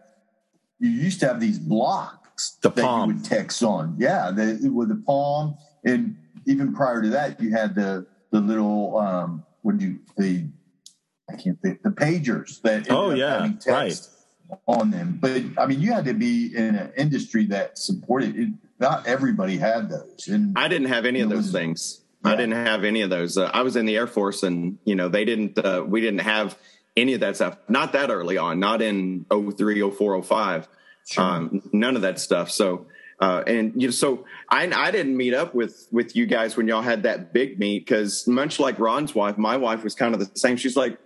[0.80, 3.10] You used to have these blocks The that Palm.
[3.10, 6.18] you would text on, yeah, the, with the palm, and
[6.48, 10.46] even prior to that, you had the the little um, what do you the
[11.32, 14.00] I can't think the pagers that Oh, yeah, right.
[14.68, 15.18] on them.
[15.22, 18.50] But I mean, you had to be in an industry that supported it.
[18.80, 20.28] Not everybody had those.
[20.28, 21.98] And I didn't have any of those was- things.
[22.26, 22.34] Yeah.
[22.34, 23.36] I didn't have any of those.
[23.36, 25.58] Uh, I was in the Air Force, and you know they didn't.
[25.58, 26.56] Uh, we didn't have
[26.96, 27.58] any of that stuff.
[27.68, 28.60] Not that early on.
[28.60, 30.68] Not in 03, 04, 05.
[31.18, 32.52] Um, none of that stuff.
[32.52, 32.86] So.
[33.20, 36.68] Uh, and you know, so I, I didn't meet up with with you guys when
[36.68, 40.20] y'all had that big meet because much like Ron's wife, my wife was kind of
[40.20, 40.58] the same.
[40.58, 40.98] She's like,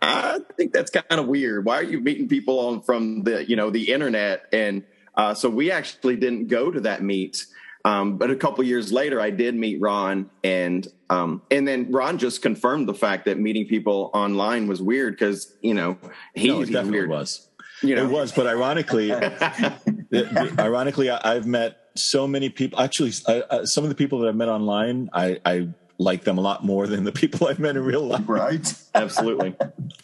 [0.00, 1.64] I think that's kind of weird.
[1.64, 4.46] Why are you meeting people on from the you know the internet?
[4.52, 4.84] And
[5.14, 7.46] uh, so we actually didn't go to that meet.
[7.84, 12.18] Um, but a couple years later, I did meet Ron, and um, and then Ron
[12.18, 15.96] just confirmed the fact that meeting people online was weird because you know
[16.34, 17.10] he, no, it definitely weird.
[17.10, 17.48] was.
[17.82, 19.12] You know, It was, but ironically,
[20.58, 22.80] ironically, I, I've met so many people.
[22.80, 26.38] Actually, I, I, some of the people that I've met online, I, I like them
[26.38, 28.24] a lot more than the people I've met in real life.
[28.28, 28.74] right.
[28.94, 29.54] absolutely.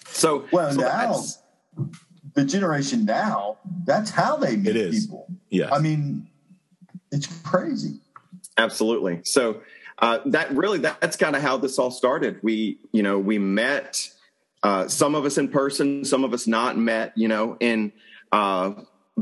[0.09, 1.39] So Well, so now that's-
[2.35, 5.07] the generation now, that's how they meet It is.
[5.07, 5.27] people.
[5.51, 5.73] Yeah.
[5.73, 6.27] I mean,
[7.13, 8.01] it's crazy.
[8.59, 9.21] Absolutely.
[9.25, 9.61] So
[10.01, 12.41] uh, that really that's kind of how this all started.
[12.43, 14.11] We you know we met
[14.65, 17.13] uh, some of us in person, some of us not met.
[17.17, 17.93] You know, in
[18.33, 18.73] uh,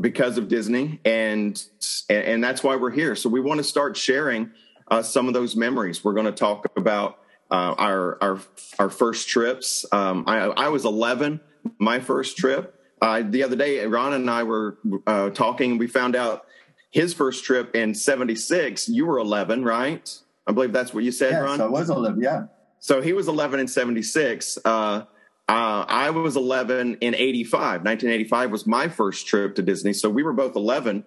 [0.00, 1.62] because of Disney, and
[2.08, 3.14] and that's why we're here.
[3.14, 4.50] So we want to start sharing
[4.92, 6.04] uh, some of those memories.
[6.04, 7.18] We're going to talk about
[7.50, 8.38] uh, our our
[8.78, 9.84] our first trips.
[9.90, 11.40] Um, I, I was 11,
[11.78, 12.78] my first trip.
[13.00, 16.46] Uh, the other day, Ron and I were uh, talking, and we found out
[16.90, 21.30] his first trip in 76 you were 11 right i believe that's what you said
[21.32, 22.20] Yes, ron I was 11.
[22.20, 22.42] Yeah.
[22.80, 25.04] so he was 11 in 76 uh, uh,
[25.48, 30.34] i was 11 in 85 1985 was my first trip to disney so we were
[30.34, 31.02] both 11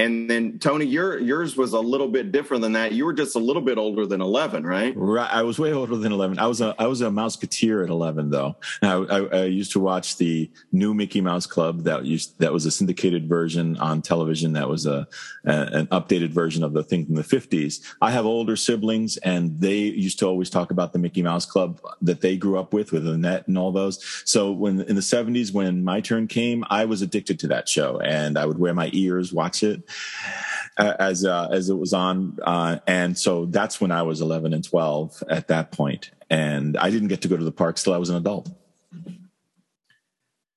[0.00, 3.36] and then tony your yours was a little bit different than that you were just
[3.36, 6.38] a little bit older than 11 right Right, I was way older than eleven.
[6.38, 8.56] I was a I was a Mouseketeer at eleven, though.
[8.82, 12.66] I, I, I used to watch the new Mickey Mouse Club that used that was
[12.66, 14.52] a syndicated version on television.
[14.52, 15.08] That was a,
[15.44, 17.80] a an updated version of the thing from the fifties.
[18.00, 21.80] I have older siblings, and they used to always talk about the Mickey Mouse Club
[22.02, 24.04] that they grew up with, with Annette and all those.
[24.24, 28.00] So when in the seventies, when my turn came, I was addicted to that show,
[28.00, 29.82] and I would wear my ears, watch it
[30.78, 34.64] as uh, as it was on, uh, and so that's when I was 11 and
[34.64, 37.98] 12 at that point, and I didn't get to go to the parks till I
[37.98, 38.50] was an adult.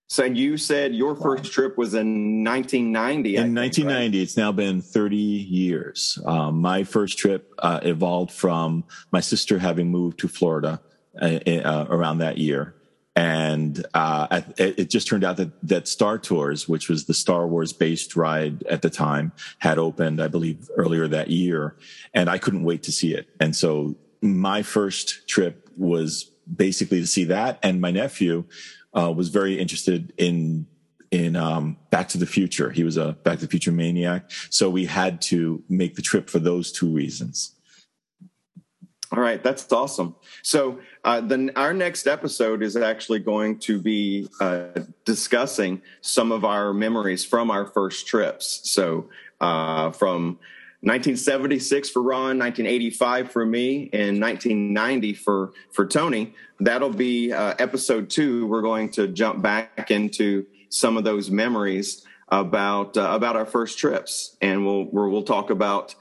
[0.08, 4.82] so you said your first trip was in 1990 In think, 1990, it's now been
[4.82, 6.20] 30 years.
[6.26, 10.80] Um, my first trip uh, evolved from my sister having moved to Florida
[11.22, 12.76] uh, uh, around that year.
[13.16, 17.48] And uh, it it just turned out that, that Star Tours, which was the Star
[17.48, 21.76] Wars based ride at the time, had opened, I believe, earlier that year.
[22.14, 23.28] And I couldn't wait to see it.
[23.40, 27.60] And so my first trip was basically to see that.
[27.62, 28.46] And my nephew
[28.94, 30.68] uh, was very interested in
[31.12, 32.72] in um, Back to the Future.
[32.72, 36.30] He was a Back to the Future maniac, so we had to make the trip
[36.30, 37.52] for those two reasons.
[39.14, 40.16] All right, that's awesome.
[40.42, 44.70] So, uh, then our next episode is actually going to be uh,
[45.06, 48.62] discussing some of our memories from our first trips.
[48.64, 50.40] So, uh, from
[50.82, 56.34] 1976 for Ron, 1985 for me, and 1990 for for Tony.
[56.60, 58.48] That'll be uh, episode two.
[58.48, 63.78] We're going to jump back into some of those memories about uh, about our first
[63.78, 65.94] trips, and we'll we'll, we'll talk about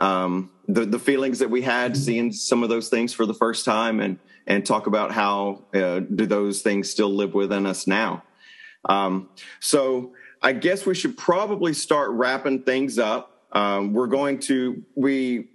[0.00, 3.64] um, the the feelings that we had seeing some of those things for the first
[3.64, 8.24] time, and and talk about how uh, do those things still live within us now.
[8.86, 9.28] Um,
[9.60, 13.44] so I guess we should probably start wrapping things up.
[13.52, 15.48] Um, we're going to we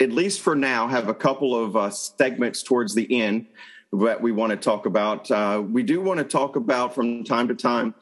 [0.00, 3.46] at least for now have a couple of uh, segments towards the end
[3.92, 5.30] that we want to talk about.
[5.30, 7.94] Uh, we do want to talk about from time to time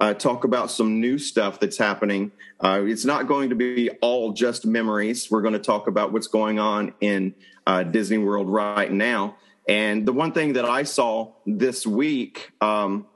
[0.00, 2.32] uh, talk about some new stuff that's happening.
[2.60, 5.30] Uh, it's not going to be all just memories.
[5.30, 7.34] We're going to talk about what's going on in
[7.66, 9.36] uh, Disney World right now.
[9.68, 13.06] And the one thing that I saw this week um,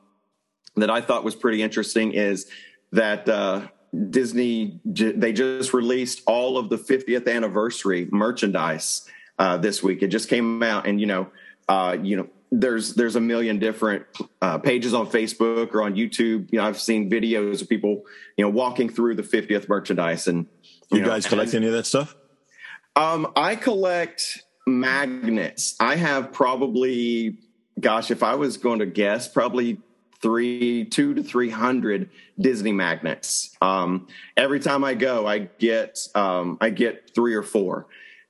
[0.77, 2.47] that I thought was pretty interesting is
[2.92, 3.68] that uh,
[4.11, 10.03] Disney they just released all of the 50th anniversary merchandise uh, this week.
[10.03, 11.29] It just came out, and you know,
[11.68, 14.05] uh, you know, there's there's a million different
[14.43, 16.53] uh, pages on Facebook or on YouTube.
[16.53, 18.03] You know, I've seen videos of people,
[18.37, 20.47] you know, walking through the 50th merchandise, and
[20.93, 22.15] You, know, guys collect any of that stuff?
[22.95, 25.75] um, I collect magnets.
[25.81, 27.39] I have probably,
[27.81, 29.81] gosh, if I was going to guess, probably
[30.20, 33.57] three, two to three hundred Disney magnets.
[33.62, 37.87] Um, every time I go, I get, um, I get three or four,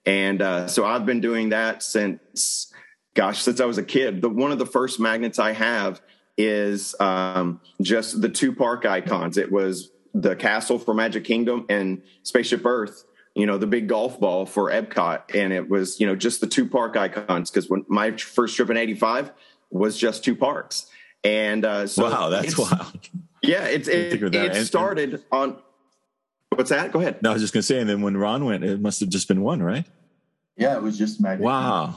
[0.07, 2.72] and uh, so I've been doing that since,
[3.15, 4.23] gosh, since I was a kid.
[4.23, 6.01] The one of the first magnets I have
[6.37, 9.37] is um, just the two park icons.
[9.37, 13.05] It was the castle for Magic Kingdom and Spaceship Earth.
[13.35, 16.47] You know, the big golf ball for Epcot, and it was you know just the
[16.47, 17.51] two park icons.
[17.51, 19.33] Because when my first trip in '85
[19.71, 20.87] was just two parks,
[21.25, 23.09] and uh, so wow, that's it's- wild.
[23.45, 25.57] Yeah, it's it, figure it started on.
[26.51, 26.93] What's that?
[26.93, 27.23] Go ahead.
[27.23, 29.09] No, I was just going to say, and then when Ron went, it must have
[29.09, 29.85] just been one, right?
[30.57, 31.45] Yeah, it was just magic.
[31.45, 31.95] Wow.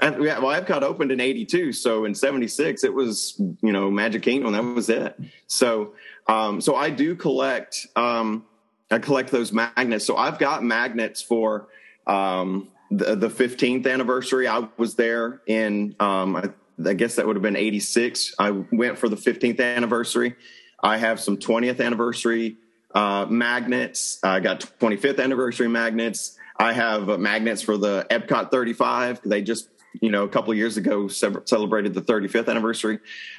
[0.00, 4.22] And, yeah, well, Epcot opened in '82, so in '76 it was you know Magic
[4.22, 4.52] Kingdom.
[4.52, 5.18] That was it.
[5.46, 5.94] So,
[6.26, 7.86] um, so I do collect.
[7.96, 8.44] Um,
[8.90, 10.04] I collect those magnets.
[10.04, 11.68] So I've got magnets for
[12.06, 14.48] um, the, the 15th anniversary.
[14.48, 15.94] I was there in.
[16.00, 16.50] Um, I,
[16.84, 18.34] I guess that would have been '86.
[18.38, 20.34] I went for the 15th anniversary.
[20.82, 22.56] I have some 20th anniversary
[22.94, 24.18] uh, magnets.
[24.22, 26.38] I got 25th anniversary magnets.
[26.56, 29.20] I have uh, magnets for the Epcot 35.
[29.24, 29.68] They just,
[30.00, 32.98] you know, a couple of years ago celebrated the 35th anniversary.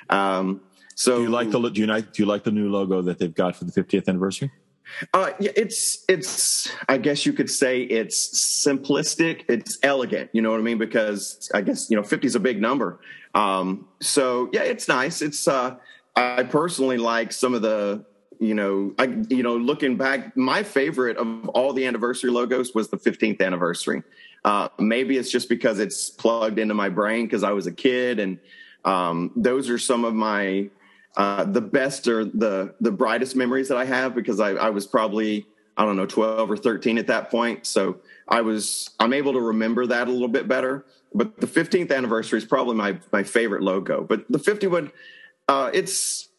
[0.09, 0.61] Um,
[0.95, 3.17] so Do you like the do you like do you like the new logo that
[3.17, 4.51] they've got for the 50th anniversary?
[5.13, 6.69] Uh, yeah, it's it's.
[6.89, 9.43] I guess you could say it's simplistic.
[9.47, 10.29] It's elegant.
[10.33, 10.77] You know what I mean?
[10.77, 12.99] Because I guess you know fifty is a big number.
[13.33, 15.21] Um, so yeah, it's nice.
[15.21, 15.47] It's.
[15.47, 15.77] Uh,
[16.15, 18.05] I personally like some of the.
[18.39, 22.89] You know, I you know looking back, my favorite of all the anniversary logos was
[22.89, 24.03] the fifteenth anniversary.
[24.43, 28.19] Uh, maybe it's just because it's plugged into my brain because I was a kid,
[28.19, 28.39] and
[28.85, 30.69] um, those are some of my
[31.17, 34.87] uh, the best or the the brightest memories that I have because I, I was
[34.87, 35.45] probably
[35.77, 39.41] I don't know twelve or thirteen at that point, so I was I'm able to
[39.41, 40.85] remember that a little bit better.
[41.13, 44.01] But the 15th anniversary is probably my my favorite logo.
[44.01, 44.91] But the 51,
[45.49, 46.29] uh, it's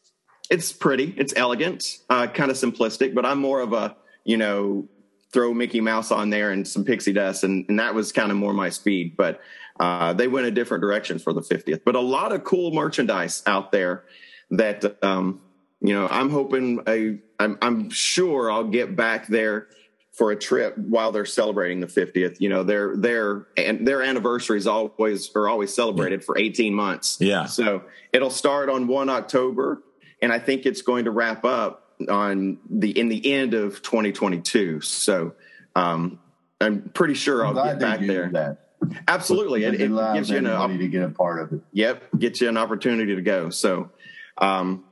[0.49, 3.15] it's pretty, it's elegant, uh, kind of simplistic.
[3.15, 4.89] But I'm more of a you know
[5.33, 8.37] throw Mickey Mouse on there and some pixie dust, and, and that was kind of
[8.37, 9.16] more my speed.
[9.16, 9.41] But
[9.80, 11.83] uh, they went a different direction for the 50th.
[11.85, 14.05] But a lot of cool merchandise out there
[14.51, 15.41] that um,
[15.80, 19.68] you know I'm hoping I I'm, I'm sure I'll get back there
[20.12, 22.37] for a trip while they're celebrating the 50th.
[22.39, 27.16] You know their their and their anniversaries always are always celebrated for 18 months.
[27.20, 27.47] Yeah.
[27.47, 29.83] So it'll start on one October,
[30.20, 34.81] and I think it's going to wrap up on the in the end of 2022.
[34.81, 35.35] So
[35.75, 36.19] um,
[36.61, 38.31] I'm pretty sure I'll get back there.
[38.31, 38.59] that.
[39.07, 41.61] Absolutely, it, It gives you an everybody to get a part of it.
[41.73, 43.51] Yep, get you an opportunity to go.
[43.51, 43.91] So,
[44.39, 44.85] um,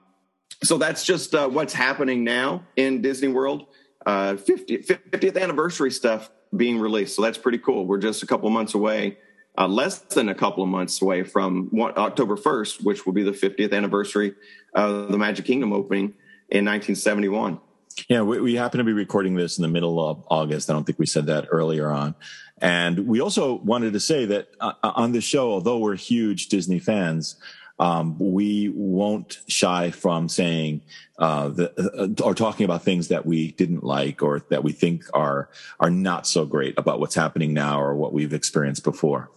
[0.63, 3.67] so that's just uh, what's happening now in Disney World.
[4.07, 7.87] Uh, 50, 50th anniversary stuff being released, so that's pretty cool.
[7.87, 9.19] We're just a couple months away,
[9.59, 13.23] uh, less than a couple of months away from one, October 1st, which will be
[13.23, 14.35] the 50th anniversary
[14.75, 16.15] of the Magic Kingdom opening
[16.51, 17.61] in 1971.
[18.09, 20.71] Yeah, we, we happen to be recording this in the middle of August.
[20.71, 22.15] I don't think we said that earlier on.
[22.61, 26.79] And we also wanted to say that uh, on this show, although we're huge Disney
[26.79, 27.37] fans,
[27.79, 30.83] um, we won't shy from saying
[31.19, 35.05] uh, the, uh, or talking about things that we didn't like or that we think
[35.15, 35.49] are
[35.81, 39.31] are not so great about what's happening now or what we've experienced before.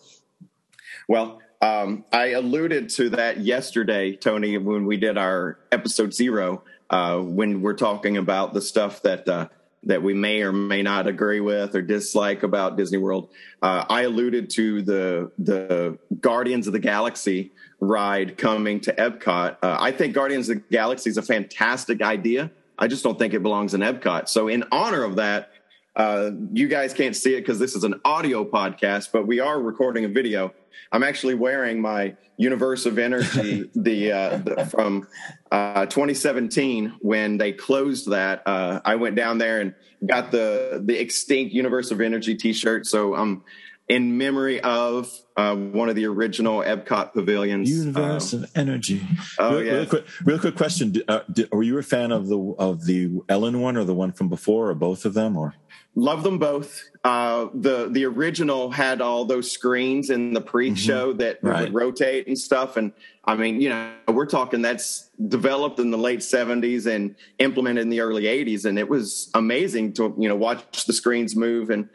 [1.07, 6.63] Well, um, I alluded to that yesterday, Tony, when we did our episode zero,
[6.93, 9.47] uh, when we're talking about the stuff that uh,
[9.81, 13.29] that we may or may not agree with or dislike about Disney World.
[13.63, 19.57] Uh, I alluded to the the Guardians of the Galaxy ride coming to Epcot.
[19.63, 22.51] Uh, I think Guardians of the Galaxy is a fantastic idea.
[22.77, 24.29] I just don't think it belongs in Epcot.
[24.29, 25.49] So, in honor of that,
[25.95, 29.59] uh, you guys can't see it because this is an audio podcast, but we are
[29.59, 30.53] recording a video.
[30.91, 35.07] I'm actually wearing my Universe of Energy, the, uh, the from
[35.51, 38.43] uh, 2017 when they closed that.
[38.45, 42.85] Uh, I went down there and got the the extinct Universe of Energy T-shirt.
[42.87, 43.43] So I'm
[43.89, 47.69] in memory of uh, one of the original Epcot pavilions.
[47.69, 49.01] Universe Um, of energy.
[49.39, 49.71] oh, real, yeah.
[49.73, 52.85] real quick, real quick question: Did- uh, did, Were you a fan of the of
[52.85, 55.35] the Ellen one or the one from before, or both of them?
[55.37, 55.55] Or
[55.95, 56.83] Love them both.
[57.03, 61.47] Uh, the the original had all those screens in the pre-show that Mm-hmm.
[61.47, 61.61] Right.
[61.61, 62.77] would rotate and stuff.
[62.77, 62.93] And
[63.25, 67.89] I mean, you know, we're talking that's developed in the late '70s and implemented in
[67.89, 71.89] the early '80s, and it was amazing to you know watch the screens move and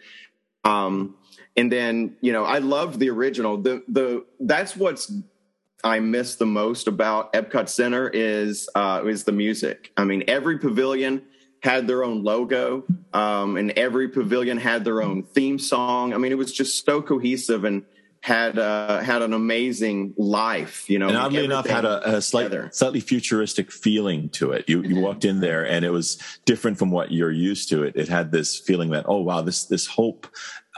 [0.64, 1.16] um
[1.56, 3.56] and then you know I loved the original.
[3.56, 5.12] The the that's what's
[5.82, 9.92] I miss the most about Epcot Center is uh, is the music.
[9.96, 11.22] I mean, every pavilion
[11.60, 16.14] had their own logo, um, and every pavilion had their own theme song.
[16.14, 17.84] I mean, it was just so cohesive and
[18.20, 20.88] had uh, had an amazing life.
[20.90, 24.68] You know, and oddly enough, had a, a slight, slightly futuristic feeling to it.
[24.68, 27.84] You you walked in there, and it was different from what you're used to.
[27.84, 30.26] It it had this feeling that oh wow, this this hope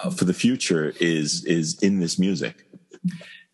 [0.02, 2.66] uh, for the future is is in this music.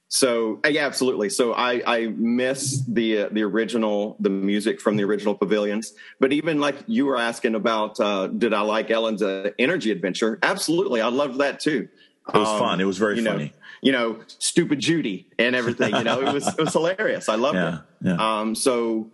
[0.09, 1.29] So uh, yeah, absolutely.
[1.31, 5.95] So I I miss the uh, the original the music from the original pavilions.
[6.21, 10.39] But even like you were asking about, uh, did I like Ellen's uh, Energy Adventure?
[10.43, 11.89] Absolutely, I loved that too.
[12.33, 12.81] It was um, fun.
[12.81, 13.45] It was very you funny.
[13.47, 13.51] Know,
[13.83, 15.95] you know, stupid Judy and everything.
[15.95, 17.29] You know, it was it was hilarious.
[17.29, 17.81] I loved yeah, it.
[18.03, 18.41] Yeah.
[18.41, 19.11] Um, so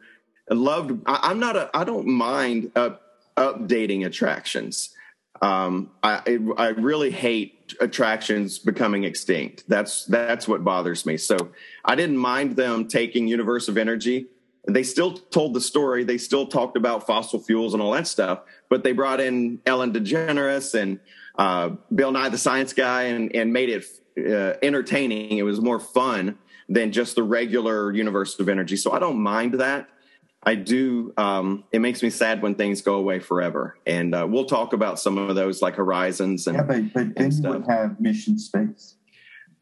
[0.50, 1.00] I loved.
[1.06, 1.70] I, am not a.
[1.74, 2.90] I don't mind uh,
[3.36, 4.94] updating attractions.
[5.40, 9.64] Um, I I really hate attractions becoming extinct.
[9.68, 11.16] That's that's what bothers me.
[11.16, 11.36] So
[11.84, 14.26] I didn't mind them taking Universe of Energy.
[14.68, 16.04] They still told the story.
[16.04, 18.40] They still talked about fossil fuels and all that stuff.
[18.68, 21.00] But they brought in Ellen DeGeneres and
[21.36, 23.84] uh, Bill Nye the Science Guy and and made it
[24.18, 25.38] uh, entertaining.
[25.38, 28.76] It was more fun than just the regular Universe of Energy.
[28.76, 29.88] So I don't mind that.
[30.44, 31.12] I do.
[31.16, 34.98] Um, it makes me sad when things go away forever, and uh, we'll talk about
[34.98, 36.56] some of those, like Horizons and.
[36.56, 38.96] Yeah, but, but then you would have Mission Space.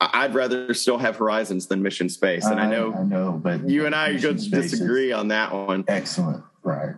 [0.01, 3.68] I'd rather still have Horizons than Mission Space, and I, I know, I know, but
[3.68, 5.85] you and I are going to disagree on that one.
[5.87, 6.95] Excellent, right?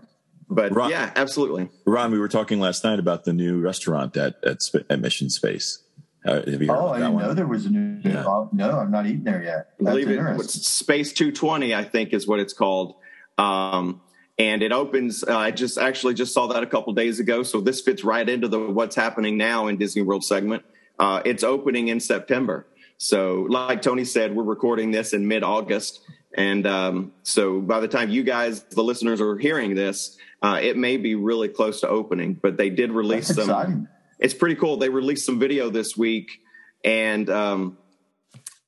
[0.49, 1.68] But Ron, yeah, absolutely.
[1.85, 5.80] Ron, we were talking last night about the new restaurant at at, at Mission Space.
[6.24, 7.24] Uh, have you heard oh, I didn't one?
[7.24, 8.01] know there was a new.
[8.09, 8.24] Yeah.
[8.24, 9.72] Oh, no, I'm not eating there yet.
[9.80, 10.51] That's believe it.
[10.51, 12.95] Space 220, I think, is what it's called.
[13.43, 14.01] Um,
[14.38, 15.24] and it opens.
[15.24, 18.28] Uh, I just actually just saw that a couple days ago, so this fits right
[18.28, 20.64] into the what's happening now in Disney World segment.
[20.99, 22.66] Uh, it's opening in September.
[22.99, 26.01] So, like Tony said, we're recording this in mid August.
[26.34, 30.76] And um, so by the time you guys, the listeners, are hearing this, uh, it
[30.76, 32.34] may be really close to opening.
[32.34, 33.51] But they did release That's some.
[33.51, 33.88] Exciting.
[34.18, 34.76] It's pretty cool.
[34.76, 36.40] They released some video this week,
[36.84, 37.76] and um,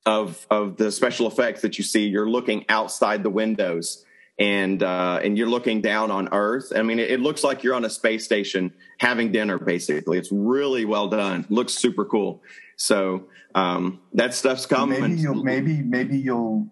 [0.05, 2.07] of of the special effects that you see.
[2.07, 4.05] You're looking outside the windows,
[4.39, 6.73] and uh, and you're looking down on Earth.
[6.75, 9.59] I mean, it, it, looks like you're on a space station having dinner.
[9.59, 11.47] Basically, it's really well done.
[11.49, 12.43] Looks super cool.
[12.77, 13.25] So
[13.55, 15.01] um, that stuff's coming.
[15.01, 16.69] Maybe you'll maybe maybe you'll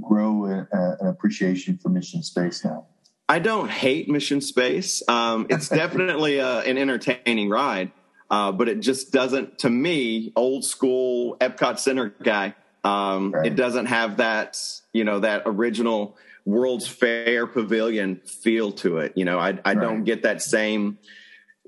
[0.00, 2.86] grow a, a, an appreciation for Mission Space now.
[3.28, 5.02] I don't hate Mission Space.
[5.08, 7.90] Um, it's definitely a, uh, an entertaining ride,
[8.30, 12.54] uh, but it just doesn't, to me, old school Epcot Center guy.
[12.82, 13.46] Um, right.
[13.46, 14.60] It doesn't have that,
[14.92, 19.12] you know, that original World's Fair Pavilion feel to it.
[19.16, 19.80] You know, I, I right.
[19.80, 20.98] don't get that same,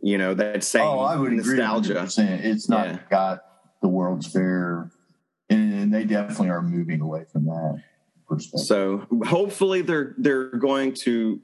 [0.03, 2.03] you know, that oh, same oh, I would nostalgia.
[2.03, 2.99] Agree it's not yeah.
[3.11, 3.41] got
[3.83, 4.91] the World's Fair,
[5.49, 7.83] and, and they definitely are moving away from that.
[8.39, 11.41] So hopefully they're they're going to.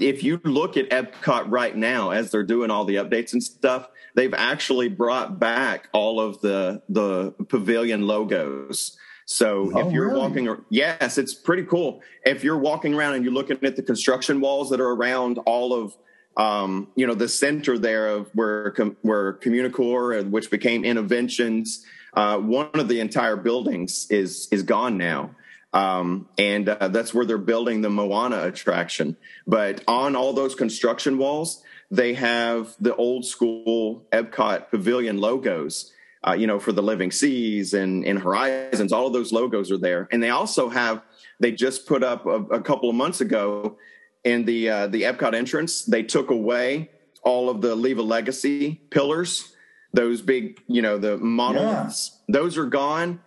[0.00, 3.88] If you look at Epcot right now, as they're doing all the updates and stuff,
[4.16, 8.98] they've actually brought back all of the the pavilion logos.
[9.26, 10.20] So oh, if you're really?
[10.20, 12.02] walking, yes, it's pretty cool.
[12.24, 15.72] If you're walking around and you're looking at the construction walls that are around all
[15.72, 15.96] of,
[16.36, 18.72] um, you know, the center there of where
[19.02, 25.34] where Communicore, which became Innoventions, uh, one of the entire buildings is is gone now.
[25.72, 29.16] Um, and uh, that's where they're building the Moana attraction.
[29.44, 35.92] But on all those construction walls, they have the old school Epcot Pavilion logos.
[36.26, 39.78] Uh, you know, for the Living Seas and, and Horizons, all of those logos are
[39.78, 40.08] there.
[40.10, 41.02] And they also have,
[41.38, 43.76] they just put up a, a couple of months ago
[44.24, 46.90] in the uh, the Epcot entrance, they took away
[47.22, 49.54] all of the Leave a Legacy pillars,
[49.92, 52.18] those big, you know, the monoliths.
[52.26, 52.40] Yeah.
[52.40, 53.20] Those are gone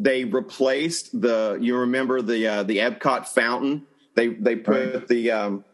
[0.00, 1.58] they replaced the.
[1.60, 3.86] You remember the uh, the Epcot fountain?
[4.16, 5.08] They they put right.
[5.08, 5.64] the um,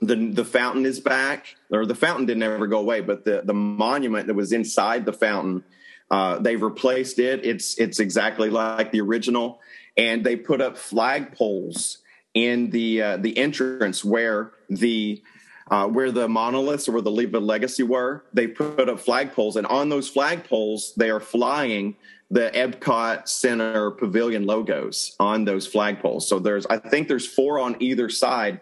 [0.00, 3.54] the the fountain is back, or the fountain didn't ever go away, but the the
[3.54, 5.64] monument that was inside the fountain,
[6.10, 7.44] uh, they've replaced it.
[7.44, 9.60] It's it's exactly like the original,
[9.96, 11.98] and they put up flagpoles
[12.34, 15.22] in the uh, the entrance where the
[15.70, 18.24] uh, where the monoliths or where the Leave a Legacy were.
[18.32, 21.96] They put up flagpoles, and on those flagpoles, they are flying
[22.30, 26.22] the Epcot Center Pavilion logos on those flagpoles.
[26.22, 28.60] So there's, I think there's four on either side,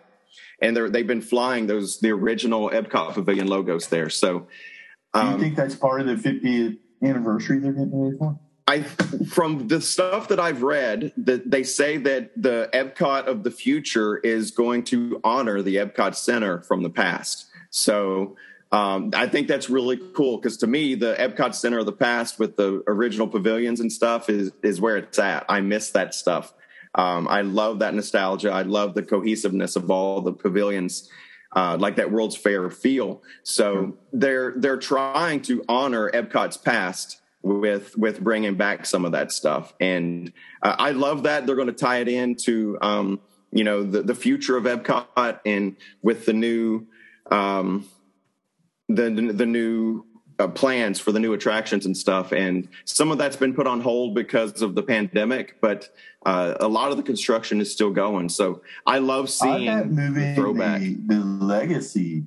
[0.61, 4.11] and they're, they've been flying those the original Epcot Pavilion logos there.
[4.11, 4.47] So,
[5.15, 8.39] um, do you um, think that's part of the 50th anniversary they're getting ready for?
[8.67, 13.51] I, from the stuff that I've read, that they say that the Epcot of the
[13.51, 17.47] future is going to honor the Epcot Center from the past.
[17.69, 18.37] So
[18.73, 22.39] um, I think that's really cool because to me, the Epcot Center of the past
[22.39, 25.45] with the original pavilions and stuff is is where it's at.
[25.49, 26.55] I miss that stuff.
[26.95, 28.51] Um, I love that nostalgia.
[28.51, 31.11] I love the cohesiveness of all the pavilions,
[31.55, 33.23] uh, like that World's Fair feel.
[33.43, 39.33] So they're they're trying to honor Epcot's past with with bringing back some of that
[39.33, 40.33] stuff, and
[40.63, 43.21] uh, I love that they're going to tie it into um,
[43.53, 46.87] you know the the future of Epcot and with the new.
[47.31, 47.89] Um,
[48.89, 50.05] the the new
[50.39, 52.33] uh, plans for the new attractions and stuff.
[52.33, 55.89] And some of that's been put on hold because of the pandemic, but
[56.27, 58.29] uh, a lot of the construction is still going.
[58.29, 60.81] So I love seeing that movie, the throwback.
[60.81, 62.25] The, the legacy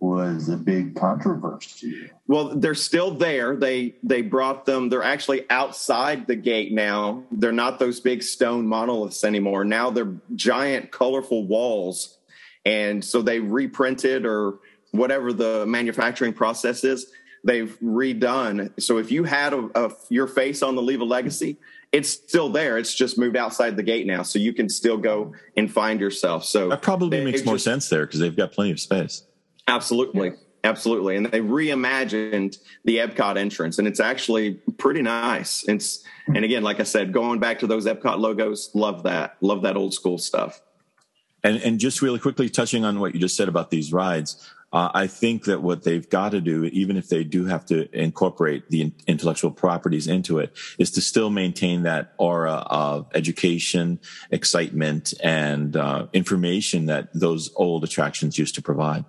[0.00, 2.10] was a big controversy.
[2.28, 3.56] Well, they're still there.
[3.56, 4.88] They they brought them.
[4.88, 7.24] They're actually outside the gate now.
[7.32, 9.64] They're not those big stone monoliths anymore.
[9.64, 12.18] Now they're giant, colorful walls,
[12.64, 14.60] and so they reprinted or
[14.92, 17.10] whatever the manufacturing process is.
[17.48, 18.78] They've redone.
[18.78, 21.56] So if you had a, a, your face on the Leave a Legacy,
[21.92, 22.76] it's still there.
[22.76, 26.44] It's just moved outside the gate now, so you can still go and find yourself.
[26.44, 29.22] So That probably they- makes more just- sense there because they've got plenty of space.
[29.66, 30.32] Absolutely.
[30.62, 31.16] Absolutely.
[31.16, 35.64] And they reimagined the Epcot entrance and it's actually pretty nice.
[35.68, 39.36] It's and again, like I said, going back to those Epcot logos, love that.
[39.40, 40.60] Love that old school stuff.
[41.44, 44.90] And and just really quickly touching on what you just said about these rides, uh,
[44.92, 48.68] I think that what they've got to do, even if they do have to incorporate
[48.68, 53.98] the in- intellectual properties into it, is to still maintain that aura of education,
[54.30, 59.04] excitement, and uh, information that those old attractions used to provide.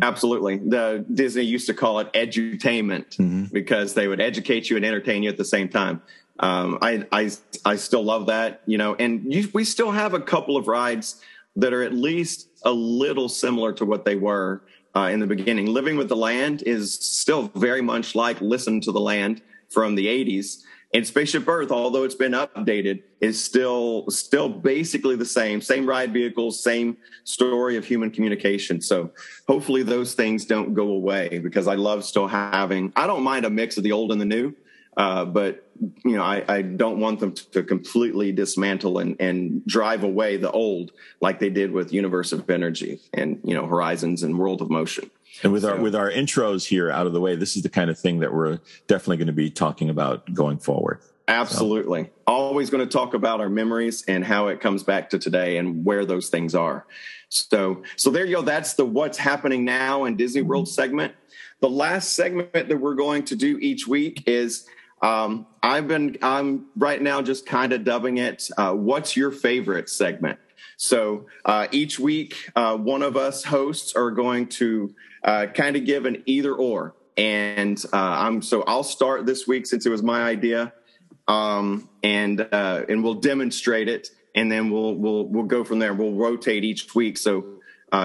[0.00, 0.58] Absolutely.
[0.58, 5.28] The Disney used to call it edutainment because they would educate you and entertain you
[5.28, 6.02] at the same time.
[6.38, 7.30] Um, I, I,
[7.64, 11.20] I still love that, you know, and you, we still have a couple of rides
[11.56, 14.62] that are at least a little similar to what they were
[14.96, 15.66] uh, in the beginning.
[15.66, 20.06] Living with the Land is still very much like Listen to the Land from the
[20.06, 20.62] 80s.
[20.94, 25.60] And Spaceship Earth, although it's been updated, is still still basically the same.
[25.60, 28.80] Same ride vehicles, same story of human communication.
[28.80, 29.10] So
[29.48, 32.92] hopefully those things don't go away because I love still having.
[32.94, 34.54] I don't mind a mix of the old and the new,
[34.96, 35.63] uh, but
[36.04, 40.50] you know I, I don't want them to completely dismantle and, and drive away the
[40.50, 44.70] old like they did with Universe of Energy and you know Horizons and World of
[44.70, 45.10] Motion.
[45.42, 47.90] And with our with our intros here out of the way, this is the kind
[47.90, 51.00] of thing that we're definitely going to be talking about going forward.
[51.26, 52.10] Absolutely.
[52.26, 55.84] Always going to talk about our memories and how it comes back to today and
[55.84, 56.86] where those things are.
[57.30, 58.42] So, so there you go.
[58.42, 60.74] That's the what's happening now in Disney World mm-hmm.
[60.74, 61.14] segment.
[61.60, 64.68] The last segment that we're going to do each week is
[65.04, 69.90] um, I've been I'm right now just kind of dubbing it uh, "What's Your Favorite"
[69.90, 70.38] segment.
[70.78, 75.84] So uh, each week, uh, one of us hosts are going to uh, kind of
[75.84, 80.02] give an either or, and uh, I'm so I'll start this week since it was
[80.02, 80.72] my idea,
[81.28, 85.92] um, and uh, and we'll demonstrate it, and then we'll we'll we'll go from there.
[85.92, 87.18] We'll rotate each week.
[87.18, 87.44] So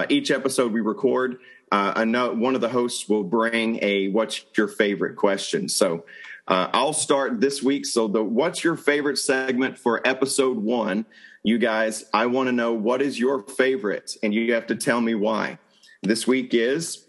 [0.08, 1.38] each episode we record,
[1.72, 5.70] uh, one of the hosts will bring a "What's your favorite?" question.
[5.70, 6.04] So.
[6.50, 7.86] Uh, I'll start this week.
[7.86, 11.06] So, the what's your favorite segment for episode one?
[11.44, 15.00] You guys, I want to know what is your favorite, and you have to tell
[15.00, 15.60] me why.
[16.02, 17.06] This week is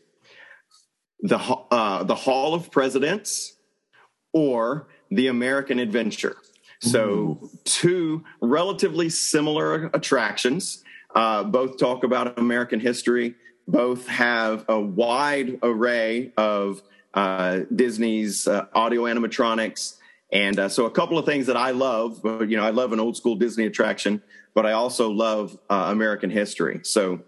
[1.21, 3.57] the uh, the Hall of Presidents
[4.31, 6.35] or the American Adventure.
[6.79, 10.83] So, two relatively similar attractions.
[11.15, 13.33] Uh, both talk about American history.
[13.67, 16.83] Both have a wide array of
[17.73, 19.97] Disney's uh, audio animatronics.
[20.31, 22.23] And uh, so, a couple of things that I love.
[22.25, 24.21] uh, You know, I love an old school Disney attraction,
[24.53, 26.79] but I also love uh, American history.
[26.83, 27.21] So,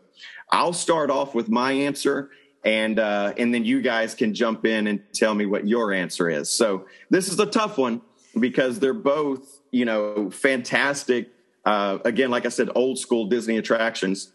[0.49, 2.29] I'll start off with my answer,
[2.63, 6.29] and uh, and then you guys can jump in and tell me what your answer
[6.29, 6.49] is.
[6.49, 8.01] So, this is a tough one
[8.39, 11.29] because they're both, you know, fantastic.
[11.65, 14.31] Uh, again, like I said, old school Disney attractions.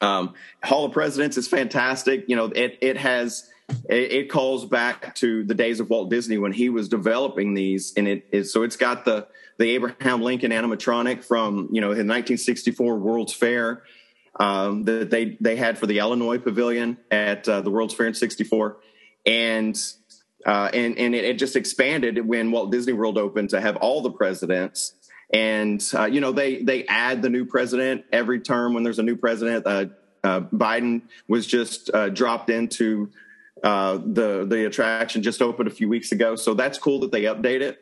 [0.00, 2.24] Um, Hall of Presidents is fantastic.
[2.26, 3.50] You know, it it has
[3.88, 7.92] it, it calls back to the days of Walt Disney when he was developing these,
[7.96, 9.26] and it is so it's got the
[9.58, 13.82] the Abraham Lincoln animatronic from you know the 1964 World's Fair
[14.38, 18.14] um, that they they had for the Illinois Pavilion at uh, the World's Fair in
[18.14, 18.78] '64,
[19.26, 19.76] and
[20.46, 24.02] uh, and and it, it just expanded when Walt Disney World opened to have all
[24.02, 24.94] the presidents.
[25.32, 29.02] And uh, you know they they add the new president every term when there's a
[29.02, 29.66] new president.
[29.66, 29.86] Uh,
[30.24, 33.10] uh, Biden was just uh, dropped into
[33.62, 37.22] uh, the the attraction just opened a few weeks ago, so that's cool that they
[37.22, 37.80] update it.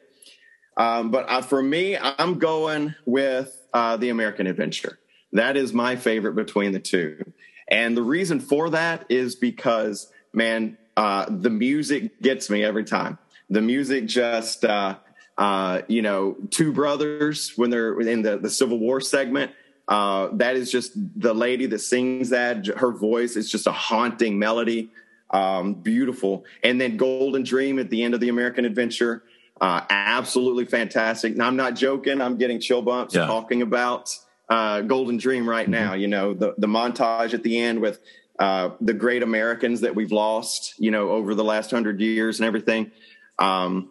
[0.77, 4.99] Um, but uh, for me, I'm going with uh, the American Adventure.
[5.33, 7.33] That is my favorite between the two,
[7.69, 13.19] and the reason for that is because man, uh, the music gets me every time.
[13.49, 14.97] The music just uh,
[15.39, 19.53] uh, you know, two brothers when they're in the, the Civil War segment.
[19.89, 22.67] That is just the lady that sings that.
[22.67, 24.91] Her voice is just a haunting melody,
[25.31, 26.45] um, beautiful.
[26.63, 29.23] And then Golden Dream at the end of the American Adventure,
[29.61, 31.37] uh, absolutely fantastic.
[31.37, 32.21] Now I'm not joking.
[32.21, 33.27] I'm getting chill bumps Yeah.
[33.27, 34.17] talking about
[34.49, 35.95] uh, Golden Dream right now.
[35.95, 38.01] You know, the the montage at the end with
[38.39, 42.47] uh, the great Americans that we've lost, you know, over the last hundred years and
[42.47, 42.91] everything.
[43.39, 43.91] Um,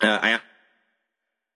[0.00, 0.40] uh, I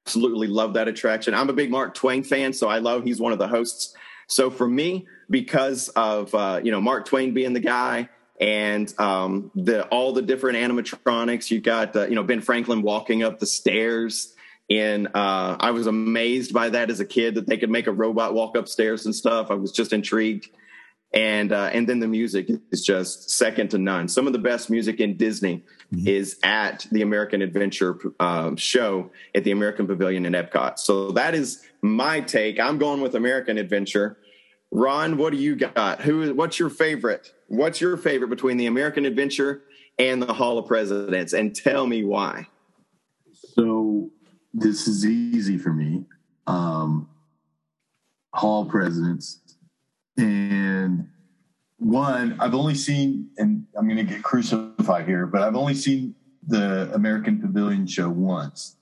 [0.06, 1.34] absolutely love that attraction.
[1.34, 3.94] I'm a big Mark Twain fan, so I love he's one of the hosts.
[4.28, 8.08] So for me, because of uh, you know Mark Twain being the guy
[8.40, 13.22] and um, the all the different animatronics, you got uh, you know Ben Franklin walking
[13.22, 14.32] up the stairs.
[14.68, 17.92] And uh, I was amazed by that as a kid that they could make a
[17.92, 19.52] robot walk upstairs and stuff.
[19.52, 20.48] I was just intrigued
[21.16, 24.08] and uh, and then the music is just second to none.
[24.08, 26.06] Some of the best music in Disney mm-hmm.
[26.06, 30.78] is at the American Adventure um, show at the American Pavilion in Epcot.
[30.78, 32.60] So that is my take.
[32.60, 34.18] I'm going with American Adventure.
[34.70, 36.02] Ron, what do you got?
[36.02, 36.34] Who?
[36.34, 37.32] What's your favorite?
[37.48, 39.62] What's your favorite between the American Adventure
[39.98, 41.32] and the Hall of Presidents?
[41.32, 42.48] And tell me why.
[43.32, 44.10] So
[44.52, 46.04] this is easy for me.
[46.46, 47.08] Um,
[48.32, 49.40] Hall of Presidents
[50.16, 51.08] and
[51.78, 56.14] one, I've only seen, and I'm going to get crucified here, but I've only seen
[56.46, 58.76] the American Pavilion show once.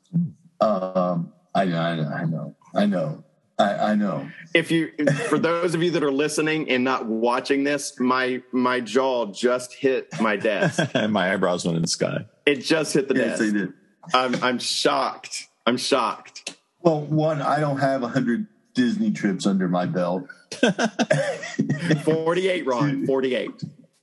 [0.61, 3.25] Um, I, I, I know, I know,
[3.59, 4.29] I, I, know.
[4.53, 4.93] If you,
[5.29, 9.75] for those of you that are listening and not watching this, my my jaw just
[9.75, 12.27] hit my desk, and my eyebrows went in the sky.
[12.47, 13.43] It just hit the yes, desk.
[13.43, 13.73] Yes, they did.
[14.13, 15.49] I'm I'm shocked.
[15.67, 16.57] I'm shocked.
[16.83, 20.25] Well, one, I don't have a hundred Disney trips under my belt.
[22.05, 23.07] 48, Ron.
[23.07, 23.51] 48.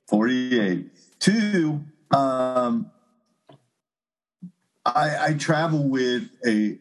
[0.07, 0.89] 48.
[1.19, 2.89] Two, um,
[4.85, 6.77] I, I travel with a,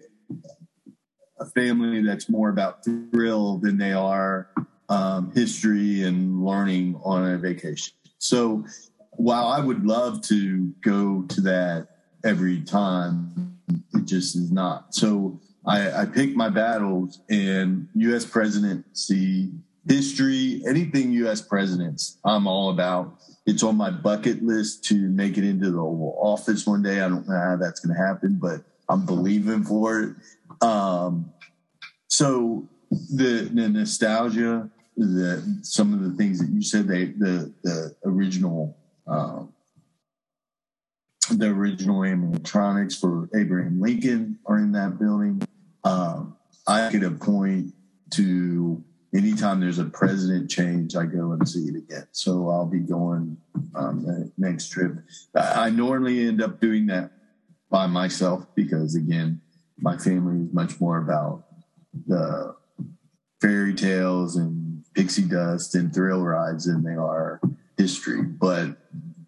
[1.40, 4.50] a family that's more about thrill than they are
[4.88, 7.94] um, history and learning on a vacation.
[8.18, 8.64] So
[9.12, 11.88] while I would love to go to that
[12.24, 13.58] every time,
[13.94, 14.94] it just is not.
[14.94, 18.24] So I, I pick my battles and U.S.
[18.24, 19.50] presidency
[19.88, 21.40] history, anything U.S.
[21.40, 23.16] presidents, I'm all about.
[23.46, 27.00] It's on my bucket list to make it into the Oval Office one day.
[27.00, 30.16] I don't know how that's going to happen, but I'm believing for it.
[30.60, 31.32] Um,
[32.08, 37.94] so the the nostalgia, the some of the things that you said, they the the
[38.04, 38.76] original.
[39.06, 39.52] Um,
[41.30, 45.40] the original animatronics for Abraham Lincoln are in that building.
[45.84, 46.36] Um,
[46.66, 47.72] I could point
[48.14, 48.82] to
[49.14, 52.06] anytime there's a president change, I go and see it again.
[52.12, 53.36] So I'll be going
[53.74, 54.92] um, the next trip.
[55.34, 57.12] I normally end up doing that
[57.70, 59.40] by myself because, again,
[59.80, 61.44] my family is much more about
[62.06, 62.54] the
[63.40, 67.40] fairy tales and pixie dust and thrill rides than they are
[67.76, 68.22] history.
[68.22, 68.76] But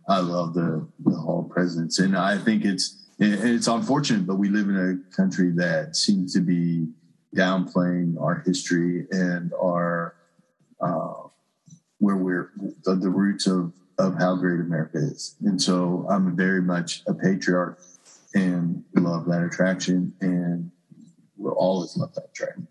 [0.09, 4.49] I love the, the Hall of Presidents, and I think it's it's unfortunate, but we
[4.49, 6.89] live in a country that seems to be
[7.37, 10.17] downplaying our history and our
[10.81, 11.29] uh,
[11.99, 12.51] where we're
[12.85, 15.37] the, the, roots of of how great America is.
[15.45, 17.79] And so I'm very much a patriarch
[18.35, 20.71] and we love that attraction and
[21.37, 22.69] we'll always love that attraction.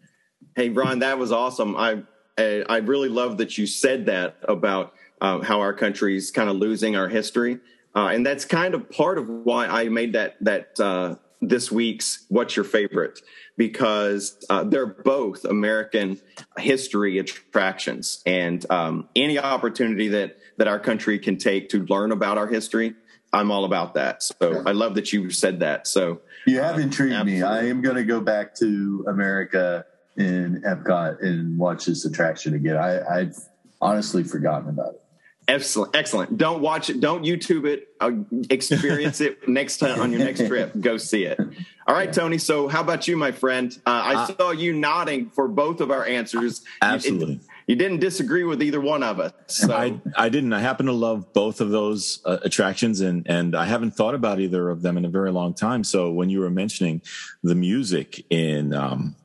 [0.56, 1.76] Hey, Ron, that was awesome.
[1.76, 2.04] I
[2.38, 6.96] I really love that you said that about uh, how our country's kind of losing
[6.96, 7.60] our history,
[7.96, 12.26] uh, and that's kind of part of why I made that that uh, this week's
[12.30, 13.20] "What's Your Favorite."
[13.58, 16.20] because uh, they're both American
[16.58, 22.38] history attractions, and um, any opportunity that that our country can take to learn about
[22.38, 22.96] our history,
[23.34, 24.24] I'm all about that.
[24.24, 25.88] So I love that you said that.
[25.88, 27.42] So you have intrigued uh, me.
[27.42, 29.86] I am going to go back to America
[30.18, 32.78] in Epcot and watch this attraction again.
[32.78, 33.36] I, I've
[33.80, 35.02] honestly forgotten about it.
[35.48, 36.38] Excellent, excellent.
[36.38, 37.00] Don't watch it.
[37.00, 37.88] Don't YouTube it.
[38.00, 38.12] Uh,
[38.50, 40.72] experience it next time on your next trip.
[40.80, 41.40] Go see it.
[41.88, 42.38] All right, Tony.
[42.38, 43.76] So, how about you, my friend?
[43.86, 46.64] Uh, I uh, saw you nodding for both of our answers.
[46.82, 47.34] Absolutely.
[47.34, 49.32] You, it, you didn't disagree with either one of us.
[49.48, 49.74] So.
[49.74, 50.52] I, I didn't.
[50.52, 54.42] I happen to love both of those uh, attractions, and and I haven't thought about
[54.42, 55.86] either of them in a very long time.
[55.86, 57.02] So, when you were mentioning
[57.44, 59.16] the music in um,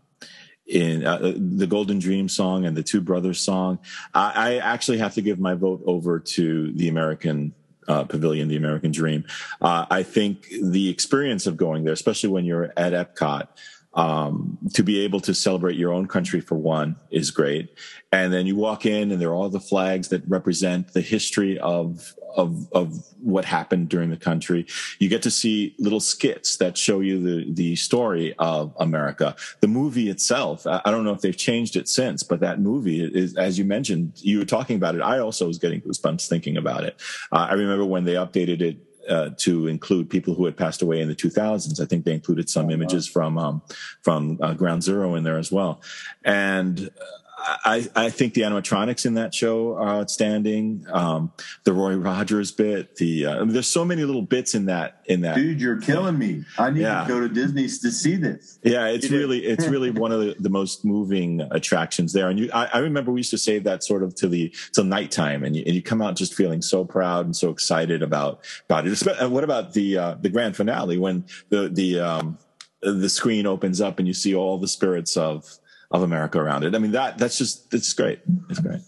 [0.65, 3.81] in uh, the Golden Dream song and the Two Brothers song.
[4.15, 7.55] I, I, actually have to give my vote over to the American
[7.89, 9.25] uh, Pavilion, the American Dream.
[9.61, 13.47] Uh, I think the experience of going there, especially when you're at Epcot,
[13.97, 17.75] um, to be able to celebrate your own country for one is great.
[18.13, 21.59] And then you walk in and there are all the flags that represent the history
[21.59, 24.67] of, of, of what happened during the country.
[24.99, 29.35] You get to see little skits that show you the, the story of America.
[29.61, 33.35] The movie itself, I don't know if they've changed it since, but that movie is,
[33.37, 35.01] as you mentioned, you were talking about it.
[35.01, 37.01] I also was getting goosebumps thinking about it.
[37.33, 38.77] Uh, I remember when they updated it
[39.09, 41.81] uh, to include people who had passed away in the 2000s.
[41.81, 43.63] I think they included some oh, images from um,
[44.03, 45.81] from uh, Ground Zero in there as well.
[46.25, 46.91] And
[47.39, 50.87] I, I think the animatronics in that show are outstanding.
[50.91, 51.33] Um,
[51.65, 55.03] the Roy Rogers bit, the uh, I mean, there's so many little bits in that
[55.05, 55.37] in that.
[55.37, 56.45] Dude, you're killing me.
[56.59, 57.03] I need Yeah.
[57.03, 58.59] to go to Disney to see this.
[58.65, 62.31] Yeah, it's You really it's really one of the, the most moving attractions there.
[62.31, 64.85] And you, I, I remember we used to save that sort of to the till
[64.85, 68.45] nighttime, and you, and you come out just feeling so proud and so excited about
[68.65, 69.03] about it.
[69.21, 72.39] And What about the uh, the grand finale when the the um,
[72.81, 75.59] the screen opens up and you see all the spirits of
[75.97, 76.75] of America around it?
[76.75, 78.21] I mean that that's just it's great.
[78.51, 78.81] It's great.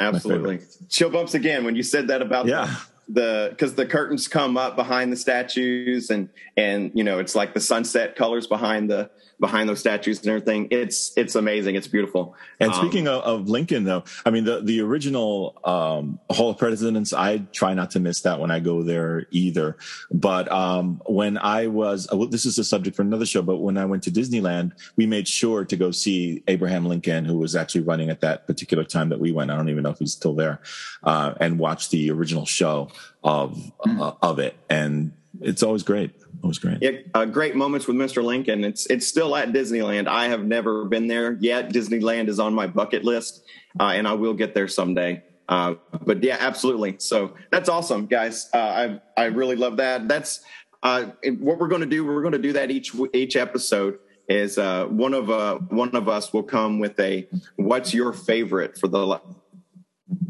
[0.00, 0.60] Absolutely.
[0.88, 2.74] Chill bumps again when you said that about Yeah.
[3.08, 7.54] the because the curtains come up behind the statues and and you know it's like
[7.54, 9.10] the sunset colors behind the
[9.40, 10.68] behind those statues and everything.
[10.70, 11.74] It's it's amazing.
[11.74, 12.34] It's beautiful.
[12.60, 16.58] And Um, speaking of, of Lincoln, though, I mean the the original um, Hall of
[16.58, 19.76] Presidents, I try not to miss that when I go there either.
[20.10, 23.42] But um, when I was, uh, well, this is a subject for another show.
[23.42, 27.38] But when I went to Disneyland, we made sure to go see Abraham Lincoln, who
[27.38, 29.50] was actually running at that particular time that we went.
[29.50, 30.60] I don't even know if he's still there,
[31.02, 32.88] uh, and watch the original show
[33.22, 34.54] of uh, of it.
[34.70, 36.12] And it's always great.
[36.42, 36.78] Always great.
[36.80, 38.22] Yeah, uh, great moments with Mr.
[38.22, 38.64] Lincoln.
[38.64, 40.08] It's it's still at Disneyland.
[40.08, 41.70] I have never been there yet.
[41.70, 43.44] Disneyland is on my bucket list,
[43.78, 45.22] uh, and I will get there someday.
[45.48, 45.74] Uh,
[46.04, 46.96] but yeah, absolutely.
[46.98, 48.48] So that's awesome, guys.
[48.52, 50.08] Uh, I I really love that.
[50.08, 50.40] That's
[50.82, 51.06] uh,
[51.40, 52.04] what we're going to do.
[52.04, 53.98] We're going to do that each each episode.
[54.28, 58.78] Is uh, one of uh, one of us will come with a what's your favorite
[58.78, 59.20] for the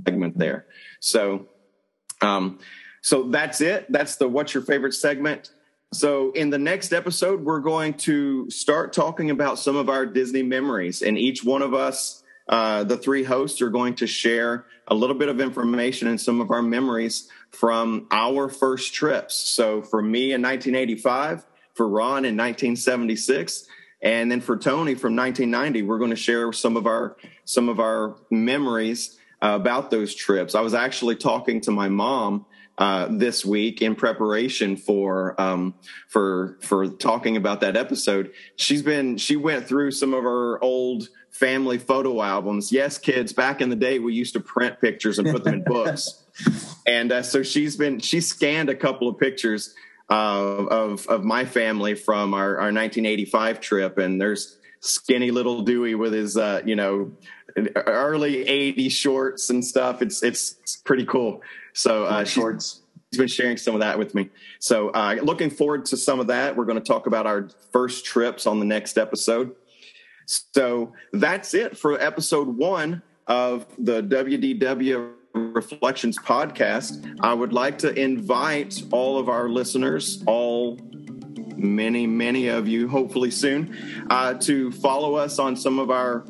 [0.04, 0.66] segment there.
[1.00, 1.48] So
[2.20, 2.58] um,
[3.02, 3.86] so that's it.
[3.90, 5.50] That's the what's your favorite segment.
[5.94, 10.42] So in the next episode, we're going to start talking about some of our Disney
[10.42, 14.94] memories, and each one of us, uh, the three hosts, are going to share a
[14.94, 19.34] little bit of information and some of our memories from our first trips.
[19.34, 23.66] So for me in 1985, for Ron in 1976,
[24.02, 27.78] and then for Tony from 1990, we're going to share some of our some of
[27.78, 30.56] our memories uh, about those trips.
[30.56, 32.46] I was actually talking to my mom
[32.78, 35.74] uh, this week in preparation for um,
[36.08, 38.32] for for talking about that episode.
[38.56, 42.72] She's been she went through some of her old family photo albums.
[42.72, 45.64] Yes, kids, back in the day we used to print pictures and put them in
[45.66, 46.24] books,
[46.86, 49.74] and uh, so she's been she scanned a couple of pictures
[50.10, 55.94] uh, of of my family from our, our 1985 trip, and there's skinny little Dewey
[55.94, 57.12] with his uh, you know
[57.76, 60.02] early 80s shorts and stuff.
[60.02, 61.40] It's it's, it's pretty cool.
[61.74, 62.80] So uh, Shorts.
[63.10, 64.30] He's been sharing some of that with me.
[64.58, 66.56] So uh, looking forward to some of that.
[66.56, 69.54] We're going to talk about our first trips on the next episode.
[70.26, 77.18] So that's it for episode one of the WDW Reflections podcast.
[77.20, 80.78] I would like to invite all of our listeners, all
[81.56, 86.24] many, many of you, hopefully soon, uh, to follow us on some of our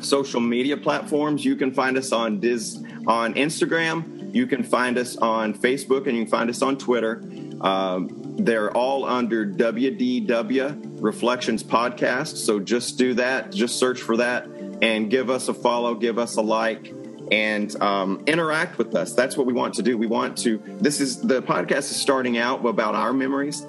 [0.00, 1.44] social media platforms.
[1.44, 4.19] You can find us on Diz on Instagram.
[4.32, 7.22] You can find us on Facebook, and you can find us on Twitter.
[7.60, 12.36] Um, they're all under WDW Reflections Podcast.
[12.36, 13.52] So just do that.
[13.52, 14.46] Just search for that
[14.82, 16.94] and give us a follow, give us a like,
[17.30, 19.14] and um, interact with us.
[19.14, 19.96] That's what we want to do.
[19.96, 20.62] We want to.
[20.80, 23.64] This is the podcast is starting out about our memories,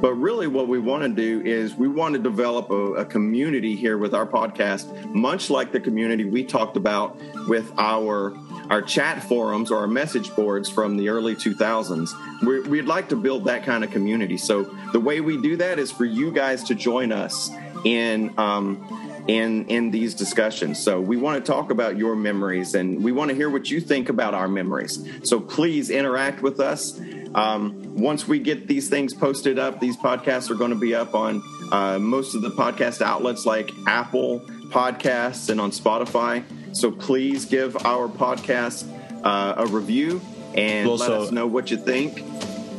[0.00, 3.74] but really what we want to do is we want to develop a, a community
[3.74, 7.16] here with our podcast, much like the community we talked about
[7.48, 8.36] with our
[8.70, 12.10] our chat forums or our message boards from the early 2000s.
[12.42, 14.36] we we'd like to build that kind of community.
[14.36, 17.50] So the way we do that is for you guys to join us
[17.84, 18.32] in.
[18.38, 20.78] Um, in in these discussions.
[20.82, 23.80] So we want to talk about your memories and we want to hear what you
[23.80, 25.04] think about our memories.
[25.24, 27.00] So please interact with us.
[27.34, 31.14] Um, once we get these things posted up, these podcasts are going to be up
[31.14, 31.42] on
[31.72, 36.44] uh, most of the podcast outlets like Apple Podcasts and on Spotify.
[36.76, 38.84] So please give our podcast
[39.24, 40.20] uh, a review
[40.54, 42.22] and let Also- us know what you think.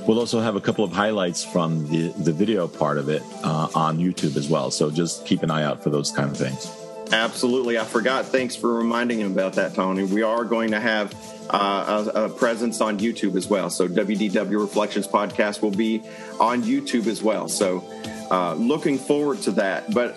[0.08, 3.68] We'll also have a couple of highlights from the, the video part of it uh,
[3.74, 4.70] on YouTube as well.
[4.70, 6.72] So just keep an eye out for those kind of things.
[7.12, 7.80] Absolutely.
[7.80, 8.26] I forgot.
[8.26, 10.04] Thanks for reminding him about that, Tony.
[10.04, 11.14] We are going to have
[11.50, 13.70] uh, a, a presence on YouTube as well.
[13.72, 16.04] So WDW Reflections Podcast will be
[16.40, 17.50] on YouTube as well.
[17.50, 17.84] So
[18.30, 19.92] uh, looking forward to that.
[19.94, 20.16] But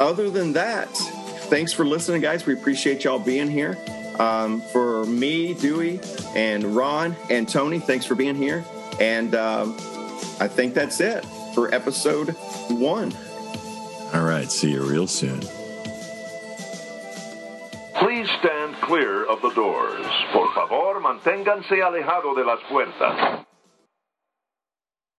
[0.00, 0.90] other than that,
[1.50, 2.46] thanks for listening, guys.
[2.46, 3.76] We appreciate y'all being here.
[4.18, 6.00] Um, for me, Dewey,
[6.34, 8.64] and Ron, and Tony, thanks for being here.
[9.00, 9.74] And um,
[10.38, 11.24] I think that's it
[11.54, 12.30] for episode
[12.68, 13.12] one.
[14.14, 14.50] All right.
[14.50, 15.40] See you real soon.
[17.94, 20.06] Please stand clear of the doors.
[20.32, 23.44] Por favor, manténganse alejado de las puertas.